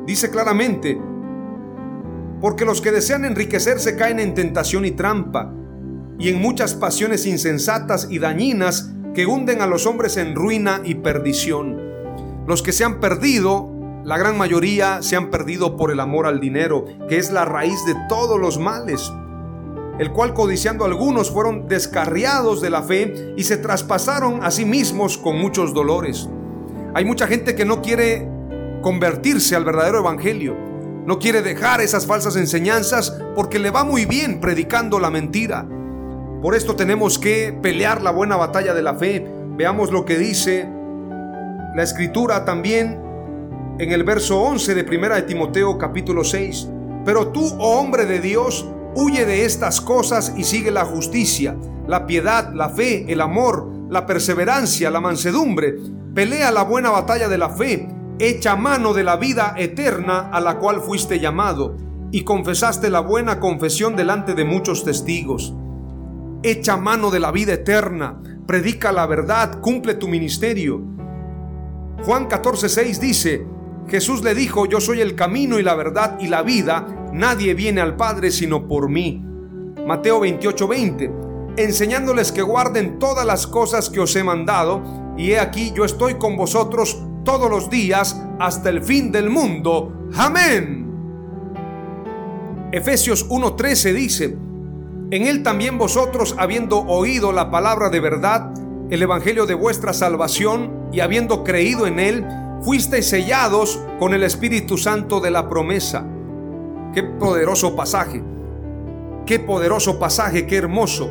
Dice 0.05 0.29
claramente, 0.29 0.97
porque 2.41 2.65
los 2.65 2.81
que 2.81 2.91
desean 2.91 3.25
enriquecerse 3.25 3.95
caen 3.95 4.19
en 4.19 4.33
tentación 4.33 4.85
y 4.85 4.91
trampa, 4.91 5.53
y 6.19 6.29
en 6.29 6.41
muchas 6.41 6.73
pasiones 6.73 7.25
insensatas 7.25 8.07
y 8.09 8.19
dañinas 8.19 8.91
que 9.13 9.25
hunden 9.25 9.61
a 9.61 9.67
los 9.67 9.85
hombres 9.85 10.17
en 10.17 10.35
ruina 10.35 10.81
y 10.83 10.95
perdición. 10.95 11.81
Los 12.47 12.61
que 12.61 12.71
se 12.71 12.83
han 12.83 12.99
perdido, 12.99 13.71
la 14.03 14.17
gran 14.17 14.37
mayoría 14.37 15.01
se 15.01 15.15
han 15.15 15.31
perdido 15.31 15.77
por 15.77 15.91
el 15.91 15.99
amor 15.99 16.25
al 16.25 16.39
dinero, 16.39 16.85
que 17.09 17.17
es 17.17 17.31
la 17.31 17.45
raíz 17.45 17.85
de 17.85 17.95
todos 18.07 18.39
los 18.39 18.59
males, 18.59 19.11
el 19.97 20.11
cual 20.11 20.33
codiciando 20.33 20.85
algunos 20.85 21.31
fueron 21.31 21.67
descarriados 21.67 22.61
de 22.61 22.69
la 22.69 22.83
fe 22.83 23.33
y 23.37 23.43
se 23.43 23.57
traspasaron 23.57 24.43
a 24.43 24.51
sí 24.51 24.65
mismos 24.65 25.17
con 25.17 25.39
muchos 25.39 25.73
dolores. 25.73 26.29
Hay 26.93 27.05
mucha 27.05 27.27
gente 27.27 27.55
que 27.55 27.65
no 27.65 27.81
quiere 27.81 28.29
convertirse 28.81 29.55
al 29.55 29.65
verdadero 29.65 29.99
evangelio 29.99 30.74
no 31.05 31.19
quiere 31.19 31.43
dejar 31.43 31.81
esas 31.81 32.07
falsas 32.07 32.35
enseñanzas 32.35 33.15
porque 33.35 33.59
le 33.59 33.69
va 33.69 33.83
muy 33.83 34.05
bien 34.05 34.39
predicando 34.41 34.99
la 34.99 35.11
mentira. 35.11 35.67
Por 36.41 36.55
esto 36.55 36.75
tenemos 36.75 37.19
que 37.19 37.57
pelear 37.61 38.01
la 38.01 38.11
buena 38.11 38.35
batalla 38.35 38.73
de 38.73 38.81
la 38.81 38.95
fe. 38.95 39.25
Veamos 39.55 39.91
lo 39.91 40.03
que 40.03 40.17
dice 40.17 40.67
la 41.75 41.83
escritura 41.83 42.43
también 42.43 42.99
en 43.77 43.91
el 43.91 44.03
verso 44.03 44.41
11 44.41 44.73
de 44.73 44.83
Primera 44.83 45.15
de 45.15 45.23
Timoteo 45.23 45.77
capítulo 45.77 46.23
6. 46.23 46.69
Pero 47.05 47.27
tú, 47.27 47.45
oh 47.59 47.79
hombre 47.79 48.05
de 48.05 48.19
Dios, 48.19 48.67
huye 48.95 49.25
de 49.25 49.45
estas 49.45 49.81
cosas 49.81 50.33
y 50.35 50.43
sigue 50.43 50.71
la 50.71 50.85
justicia, 50.85 51.55
la 51.87 52.07
piedad, 52.07 52.51
la 52.51 52.69
fe, 52.69 53.05
el 53.11 53.21
amor, 53.21 53.69
la 53.91 54.07
perseverancia, 54.07 54.89
la 54.89 55.01
mansedumbre. 55.01 55.75
Pelea 56.15 56.51
la 56.51 56.63
buena 56.63 56.89
batalla 56.89 57.29
de 57.29 57.37
la 57.37 57.49
fe 57.49 57.94
Echa 58.17 58.55
mano 58.55 58.93
de 58.93 59.03
la 59.03 59.17
vida 59.17 59.55
eterna 59.57 60.29
a 60.31 60.39
la 60.39 60.57
cual 60.57 60.79
fuiste 60.79 61.19
llamado 61.19 61.75
y 62.11 62.23
confesaste 62.23 62.89
la 62.89 63.01
buena 63.01 63.41
confesión 63.41 63.97
delante 63.97 64.35
de 64.35 64.45
muchos 64.45 64.85
testigos. 64.85 65.53
Echa 66.41 66.77
mano 66.77 67.11
de 67.11 67.19
la 67.19 67.31
vida 67.31 67.55
eterna, 67.55 68.21
predica 68.47 68.93
la 68.93 69.05
verdad, 69.05 69.59
cumple 69.59 69.95
tu 69.95 70.07
ministerio. 70.07 70.81
Juan 72.05 72.29
14:6 72.29 72.99
dice, 72.99 73.45
Jesús 73.89 74.23
le 74.23 74.33
dijo, 74.33 74.65
yo 74.65 74.79
soy 74.79 75.01
el 75.01 75.15
camino 75.15 75.59
y 75.59 75.63
la 75.63 75.75
verdad 75.75 76.17
y 76.17 76.27
la 76.27 76.41
vida, 76.41 76.87
nadie 77.11 77.53
viene 77.53 77.81
al 77.81 77.97
Padre 77.97 78.31
sino 78.31 78.65
por 78.65 78.87
mí. 78.87 79.21
Mateo 79.85 80.21
28, 80.21 80.67
20, 80.69 81.11
enseñándoles 81.57 82.31
que 82.31 82.43
guarden 82.43 82.97
todas 82.97 83.25
las 83.25 83.45
cosas 83.45 83.89
que 83.89 83.99
os 83.99 84.15
he 84.15 84.23
mandado, 84.23 84.81
y 85.17 85.31
he 85.31 85.39
aquí 85.39 85.73
yo 85.75 85.83
estoy 85.83 86.13
con 86.15 86.37
vosotros 86.37 86.97
todos 87.25 87.49
los 87.49 87.69
días 87.69 88.21
hasta 88.39 88.69
el 88.69 88.81
fin 88.81 89.11
del 89.11 89.29
mundo. 89.29 90.07
Amén. 90.15 90.85
Efesios 92.71 93.27
1:13 93.29 93.93
dice, 93.93 94.37
en 95.11 95.27
él 95.27 95.43
también 95.43 95.77
vosotros, 95.77 96.35
habiendo 96.37 96.79
oído 96.79 97.31
la 97.31 97.51
palabra 97.51 97.89
de 97.89 97.99
verdad, 97.99 98.53
el 98.89 99.01
evangelio 99.01 99.45
de 99.45 99.53
vuestra 99.53 99.93
salvación, 99.93 100.89
y 100.91 101.01
habiendo 101.01 101.43
creído 101.43 101.85
en 101.85 101.99
él, 101.99 102.25
fuisteis 102.61 103.07
sellados 103.07 103.79
con 103.99 104.13
el 104.13 104.23
Espíritu 104.23 104.77
Santo 104.77 105.19
de 105.19 105.31
la 105.31 105.47
promesa. 105.47 106.07
Qué 106.93 107.03
poderoso 107.03 107.75
pasaje. 107.75 108.23
Qué 109.25 109.39
poderoso 109.39 109.99
pasaje, 109.99 110.47
qué 110.47 110.57
hermoso. 110.57 111.09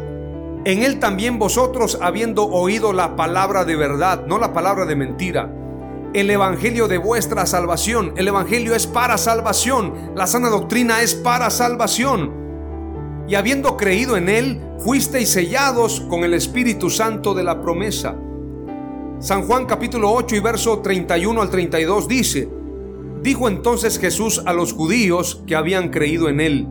En 0.65 0.83
él 0.83 0.99
también 0.99 1.39
vosotros, 1.39 1.99
habiendo 2.01 2.47
oído 2.47 2.93
la 2.93 3.17
palabra 3.17 3.65
de 3.65 3.77
verdad, 3.77 4.27
no 4.27 4.39
la 4.39 4.53
palabra 4.53 4.87
de 4.87 4.97
mentira, 4.97 5.53
el 6.15 6.31
evangelio 6.31 6.87
de 6.87 6.97
vuestra 6.97 7.45
salvación. 7.45 8.15
El 8.17 8.29
evangelio 8.29 8.75
es 8.75 8.87
para 8.87 9.19
salvación. 9.19 10.13
La 10.15 10.29
sana 10.29 10.49
doctrina 10.49 11.03
es 11.03 11.15
para 11.15 11.51
salvación. 11.51 12.33
Y 13.27 13.35
habiendo 13.35 13.77
creído 13.77 14.17
en 14.17 14.29
él, 14.29 14.61
fuisteis 14.79 15.31
sellados 15.31 16.01
con 16.09 16.23
el 16.23 16.33
Espíritu 16.35 16.89
Santo 16.89 17.35
de 17.35 17.43
la 17.43 17.61
promesa. 17.61 18.15
San 19.19 19.43
Juan 19.43 19.67
capítulo 19.67 20.13
8 20.13 20.37
y 20.37 20.41
verso 20.41 20.79
31 20.79 21.43
al 21.43 21.51
32 21.51 22.07
dice, 22.07 22.49
Dijo 23.23 23.49
entonces 23.49 23.99
Jesús 23.99 24.43
a 24.47 24.53
los 24.53 24.73
judíos 24.73 25.43
que 25.47 25.57
habían 25.57 25.89
creído 25.89 26.29
en 26.29 26.41
él, 26.41 26.69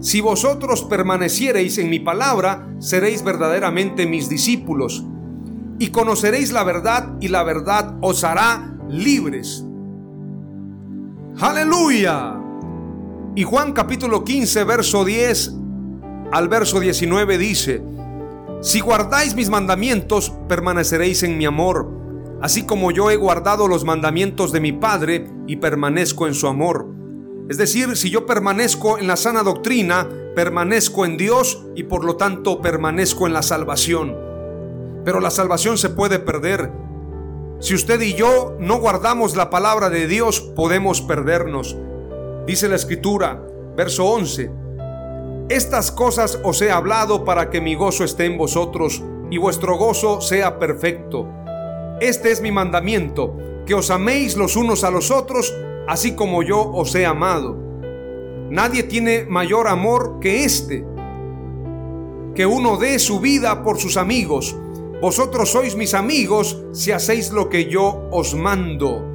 Si 0.00 0.20
vosotros 0.20 0.82
permaneciereis 0.82 1.78
en 1.78 1.88
mi 1.88 1.98
palabra, 1.98 2.68
seréis 2.78 3.24
verdaderamente 3.24 4.06
mis 4.06 4.28
discípulos, 4.28 5.02
y 5.78 5.88
conoceréis 5.88 6.52
la 6.52 6.62
verdad, 6.62 7.14
y 7.20 7.28
la 7.28 7.42
verdad 7.42 7.96
os 8.02 8.22
hará 8.22 8.74
libres. 8.88 9.64
Aleluya. 11.40 12.40
Y 13.34 13.42
Juan 13.42 13.72
capítulo 13.72 14.22
15, 14.22 14.64
verso 14.64 15.04
10 15.04 15.54
al 16.32 16.48
verso 16.48 16.80
19 16.80 17.38
dice, 17.38 17.82
Si 18.60 18.80
guardáis 18.80 19.34
mis 19.34 19.50
mandamientos, 19.50 20.32
permaneceréis 20.48 21.22
en 21.22 21.38
mi 21.38 21.44
amor, 21.44 21.88
así 22.42 22.64
como 22.64 22.90
yo 22.90 23.10
he 23.10 23.16
guardado 23.16 23.68
los 23.68 23.84
mandamientos 23.84 24.52
de 24.52 24.60
mi 24.60 24.72
Padre 24.72 25.30
y 25.46 25.56
permanezco 25.56 26.26
en 26.26 26.34
su 26.34 26.46
amor. 26.46 26.88
Es 27.48 27.58
decir, 27.58 27.96
si 27.96 28.10
yo 28.10 28.26
permanezco 28.26 28.98
en 28.98 29.06
la 29.06 29.16
sana 29.16 29.42
doctrina, 29.42 30.08
permanezco 30.34 31.04
en 31.04 31.16
Dios 31.16 31.64
y 31.76 31.84
por 31.84 32.04
lo 32.04 32.16
tanto 32.16 32.60
permanezco 32.60 33.26
en 33.26 33.32
la 33.32 33.42
salvación. 33.42 34.16
Pero 35.04 35.20
la 35.20 35.30
salvación 35.30 35.76
se 35.76 35.90
puede 35.90 36.18
perder 36.18 36.72
si 37.64 37.74
usted 37.74 37.98
y 38.02 38.12
yo 38.12 38.58
no 38.60 38.78
guardamos 38.78 39.36
la 39.36 39.48
palabra 39.48 39.88
de 39.88 40.06
Dios, 40.06 40.42
podemos 40.42 41.00
perdernos. 41.00 41.74
Dice 42.46 42.68
la 42.68 42.76
escritura, 42.76 43.42
verso 43.74 44.04
11, 44.04 44.50
Estas 45.48 45.90
cosas 45.90 46.38
os 46.44 46.60
he 46.60 46.70
hablado 46.70 47.24
para 47.24 47.48
que 47.48 47.62
mi 47.62 47.74
gozo 47.74 48.04
esté 48.04 48.26
en 48.26 48.36
vosotros 48.36 49.02
y 49.30 49.38
vuestro 49.38 49.78
gozo 49.78 50.20
sea 50.20 50.58
perfecto. 50.58 51.26
Este 52.02 52.32
es 52.32 52.42
mi 52.42 52.52
mandamiento, 52.52 53.34
que 53.64 53.72
os 53.72 53.90
améis 53.90 54.36
los 54.36 54.56
unos 54.56 54.84
a 54.84 54.90
los 54.90 55.10
otros, 55.10 55.54
así 55.88 56.14
como 56.14 56.42
yo 56.42 56.70
os 56.70 56.94
he 56.94 57.06
amado. 57.06 57.56
Nadie 58.50 58.82
tiene 58.82 59.24
mayor 59.24 59.68
amor 59.68 60.18
que 60.20 60.44
este, 60.44 60.84
que 62.34 62.44
uno 62.44 62.76
dé 62.76 62.98
su 62.98 63.20
vida 63.20 63.64
por 63.64 63.78
sus 63.78 63.96
amigos. 63.96 64.54
Vosotros 65.00 65.50
sois 65.50 65.76
mis 65.76 65.94
amigos 65.94 66.58
si 66.72 66.92
hacéis 66.92 67.30
lo 67.30 67.48
que 67.48 67.66
yo 67.66 68.08
os 68.10 68.34
mando. 68.34 69.14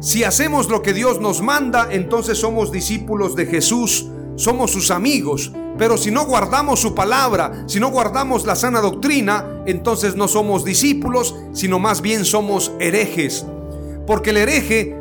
Si 0.00 0.22
hacemos 0.22 0.68
lo 0.68 0.82
que 0.82 0.92
Dios 0.92 1.20
nos 1.20 1.40
manda, 1.40 1.88
entonces 1.90 2.38
somos 2.38 2.70
discípulos 2.70 3.34
de 3.34 3.46
Jesús, 3.46 4.06
somos 4.36 4.70
sus 4.70 4.90
amigos. 4.90 5.52
Pero 5.78 5.96
si 5.96 6.10
no 6.10 6.24
guardamos 6.26 6.80
su 6.80 6.94
palabra, 6.94 7.64
si 7.66 7.80
no 7.80 7.90
guardamos 7.90 8.44
la 8.44 8.54
sana 8.54 8.80
doctrina, 8.80 9.62
entonces 9.66 10.14
no 10.14 10.28
somos 10.28 10.64
discípulos, 10.64 11.34
sino 11.52 11.78
más 11.78 12.00
bien 12.00 12.24
somos 12.24 12.72
herejes. 12.78 13.44
Porque 14.06 14.30
el 14.30 14.36
hereje 14.36 14.94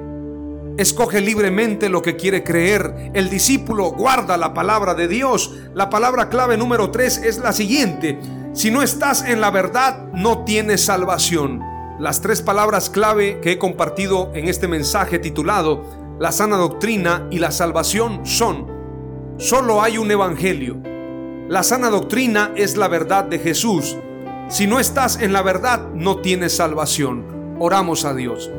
escoge 0.78 1.22
libremente 1.22 1.90
lo 1.90 2.02
que 2.02 2.16
quiere 2.16 2.44
creer. 2.44 3.12
El 3.14 3.30
discípulo 3.30 3.92
guarda 3.92 4.38
la 4.38 4.54
palabra 4.54 4.96
de 4.96 5.08
Dios. 5.08 5.54
La 5.76 5.90
palabra 5.90 6.30
clave 6.30 6.58
número 6.58 6.90
3 6.90 7.18
es 7.18 7.38
la 7.38 7.54
siguiente. 7.54 8.18
Si 8.54 8.70
no 8.70 8.84
estás 8.84 9.24
en 9.24 9.42
la 9.42 9.50
verdad, 9.50 10.12
no 10.14 10.44
tienes 10.44 10.86
salvación. 10.86 11.60
Las 11.98 12.22
tres 12.22 12.44
palabras 12.44 12.92
clave 12.92 13.40
que 13.42 13.54
he 13.54 13.58
compartido 13.58 14.30
en 14.36 14.48
este 14.48 14.68
mensaje 14.68 15.18
titulado 15.18 16.16
La 16.20 16.32
sana 16.32 16.58
doctrina 16.58 17.28
y 17.32 17.40
la 17.40 17.50
salvación 17.50 18.24
son, 18.28 18.68
solo 19.38 19.82
hay 19.82 19.98
un 19.98 20.12
evangelio. 20.12 20.78
La 21.50 21.64
sana 21.64 21.90
doctrina 21.90 22.52
es 22.56 22.78
la 22.78 22.88
verdad 22.88 23.24
de 23.24 23.40
Jesús. 23.40 23.98
Si 24.50 24.68
no 24.68 24.80
estás 24.80 25.20
en 25.20 25.34
la 25.34 25.42
verdad, 25.42 25.88
no 25.96 26.18
tienes 26.18 26.56
salvación. 26.56 27.58
Oramos 27.60 28.06
a 28.06 28.14
Dios. 28.14 28.52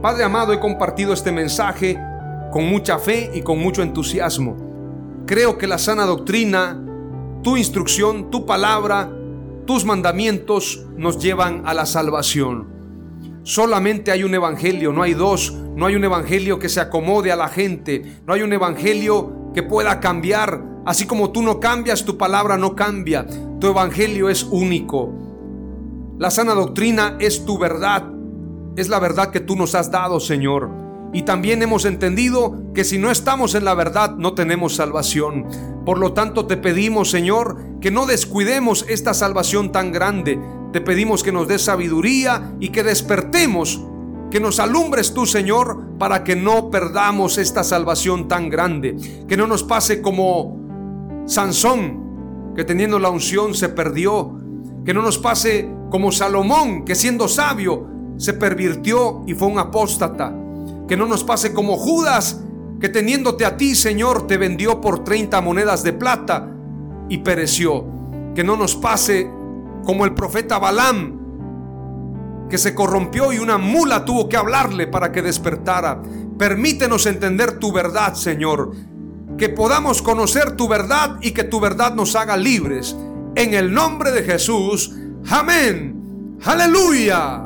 Padre 0.00 0.24
amado, 0.24 0.54
he 0.54 0.60
compartido 0.60 1.12
este 1.12 1.30
mensaje 1.30 1.98
con 2.50 2.64
mucha 2.64 2.98
fe 2.98 3.30
y 3.34 3.42
con 3.42 3.58
mucho 3.58 3.82
entusiasmo. 3.82 4.56
Creo 5.26 5.58
que 5.58 5.66
la 5.66 5.76
sana 5.76 6.06
doctrina, 6.06 6.82
tu 7.42 7.58
instrucción, 7.58 8.30
tu 8.30 8.46
palabra, 8.46 9.10
tus 9.66 9.84
mandamientos 9.84 10.86
nos 10.96 11.18
llevan 11.18 11.62
a 11.66 11.74
la 11.74 11.84
salvación. 11.84 12.68
Solamente 13.42 14.10
hay 14.10 14.24
un 14.24 14.34
evangelio, 14.34 14.92
no 14.92 15.02
hay 15.02 15.14
dos, 15.14 15.52
no 15.52 15.86
hay 15.86 15.94
un 15.94 16.04
evangelio 16.04 16.58
que 16.58 16.68
se 16.68 16.80
acomode 16.80 17.30
a 17.30 17.36
la 17.36 17.48
gente, 17.48 18.20
no 18.26 18.32
hay 18.32 18.42
un 18.42 18.52
evangelio 18.52 19.52
que 19.54 19.62
pueda 19.62 20.00
cambiar. 20.00 20.62
Así 20.84 21.06
como 21.06 21.30
tú 21.30 21.42
no 21.42 21.60
cambias, 21.60 22.04
tu 22.04 22.16
palabra 22.16 22.56
no 22.56 22.74
cambia, 22.74 23.26
tu 23.60 23.66
evangelio 23.68 24.28
es 24.30 24.44
único. 24.44 25.12
La 26.18 26.30
sana 26.30 26.54
doctrina 26.54 27.16
es 27.20 27.44
tu 27.44 27.58
verdad, 27.58 28.10
es 28.76 28.88
la 28.88 28.98
verdad 28.98 29.30
que 29.30 29.40
tú 29.40 29.56
nos 29.56 29.74
has 29.74 29.90
dado, 29.90 30.18
Señor. 30.20 30.85
Y 31.12 31.22
también 31.22 31.62
hemos 31.62 31.84
entendido 31.84 32.72
que 32.74 32.84
si 32.84 32.98
no 32.98 33.10
estamos 33.10 33.54
en 33.54 33.64
la 33.64 33.74
verdad 33.74 34.16
no 34.16 34.34
tenemos 34.34 34.74
salvación. 34.74 35.46
Por 35.84 35.98
lo 35.98 36.12
tanto 36.12 36.46
te 36.46 36.56
pedimos, 36.56 37.10
Señor, 37.10 37.58
que 37.80 37.90
no 37.90 38.06
descuidemos 38.06 38.84
esta 38.88 39.14
salvación 39.14 39.72
tan 39.72 39.92
grande. 39.92 40.38
Te 40.72 40.80
pedimos 40.80 41.22
que 41.22 41.32
nos 41.32 41.48
des 41.48 41.62
sabiduría 41.62 42.54
y 42.60 42.70
que 42.70 42.82
despertemos, 42.82 43.80
que 44.30 44.40
nos 44.40 44.58
alumbres 44.58 45.14
tú, 45.14 45.26
Señor, 45.26 45.96
para 45.98 46.24
que 46.24 46.36
no 46.36 46.70
perdamos 46.70 47.38
esta 47.38 47.64
salvación 47.64 48.28
tan 48.28 48.50
grande. 48.50 48.96
Que 49.28 49.36
no 49.36 49.46
nos 49.46 49.62
pase 49.62 50.02
como 50.02 51.24
Sansón, 51.26 52.52
que 52.54 52.64
teniendo 52.64 52.98
la 52.98 53.10
unción 53.10 53.54
se 53.54 53.68
perdió. 53.68 54.38
Que 54.84 54.92
no 54.92 55.02
nos 55.02 55.18
pase 55.18 55.68
como 55.90 56.12
Salomón, 56.12 56.84
que 56.84 56.94
siendo 56.94 57.28
sabio 57.28 57.88
se 58.18 58.32
pervirtió 58.32 59.22
y 59.26 59.34
fue 59.34 59.48
un 59.48 59.58
apóstata 59.58 60.34
que 60.88 60.96
no 60.96 61.06
nos 61.06 61.24
pase 61.24 61.52
como 61.52 61.76
Judas, 61.76 62.40
que 62.80 62.88
teniéndote 62.88 63.44
a 63.44 63.56
ti, 63.56 63.74
Señor, 63.74 64.26
te 64.26 64.36
vendió 64.36 64.80
por 64.80 65.04
30 65.04 65.40
monedas 65.40 65.82
de 65.82 65.92
plata 65.92 66.52
y 67.08 67.18
pereció. 67.18 67.86
Que 68.34 68.44
no 68.44 68.56
nos 68.56 68.76
pase 68.76 69.30
como 69.84 70.04
el 70.04 70.14
profeta 70.14 70.58
Balaam, 70.58 71.16
que 72.50 72.58
se 72.58 72.74
corrompió 72.74 73.32
y 73.32 73.38
una 73.38 73.58
mula 73.58 74.04
tuvo 74.04 74.28
que 74.28 74.36
hablarle 74.36 74.86
para 74.86 75.10
que 75.10 75.22
despertara. 75.22 76.02
Permítenos 76.38 77.06
entender 77.06 77.58
tu 77.58 77.72
verdad, 77.72 78.14
Señor. 78.14 78.72
Que 79.38 79.48
podamos 79.48 80.02
conocer 80.02 80.56
tu 80.56 80.68
verdad 80.68 81.18
y 81.22 81.32
que 81.32 81.44
tu 81.44 81.60
verdad 81.60 81.94
nos 81.94 82.14
haga 82.14 82.36
libres. 82.36 82.96
En 83.34 83.54
el 83.54 83.72
nombre 83.72 84.12
de 84.12 84.22
Jesús. 84.22 84.92
Amén. 85.28 86.38
Aleluya. 86.44 87.45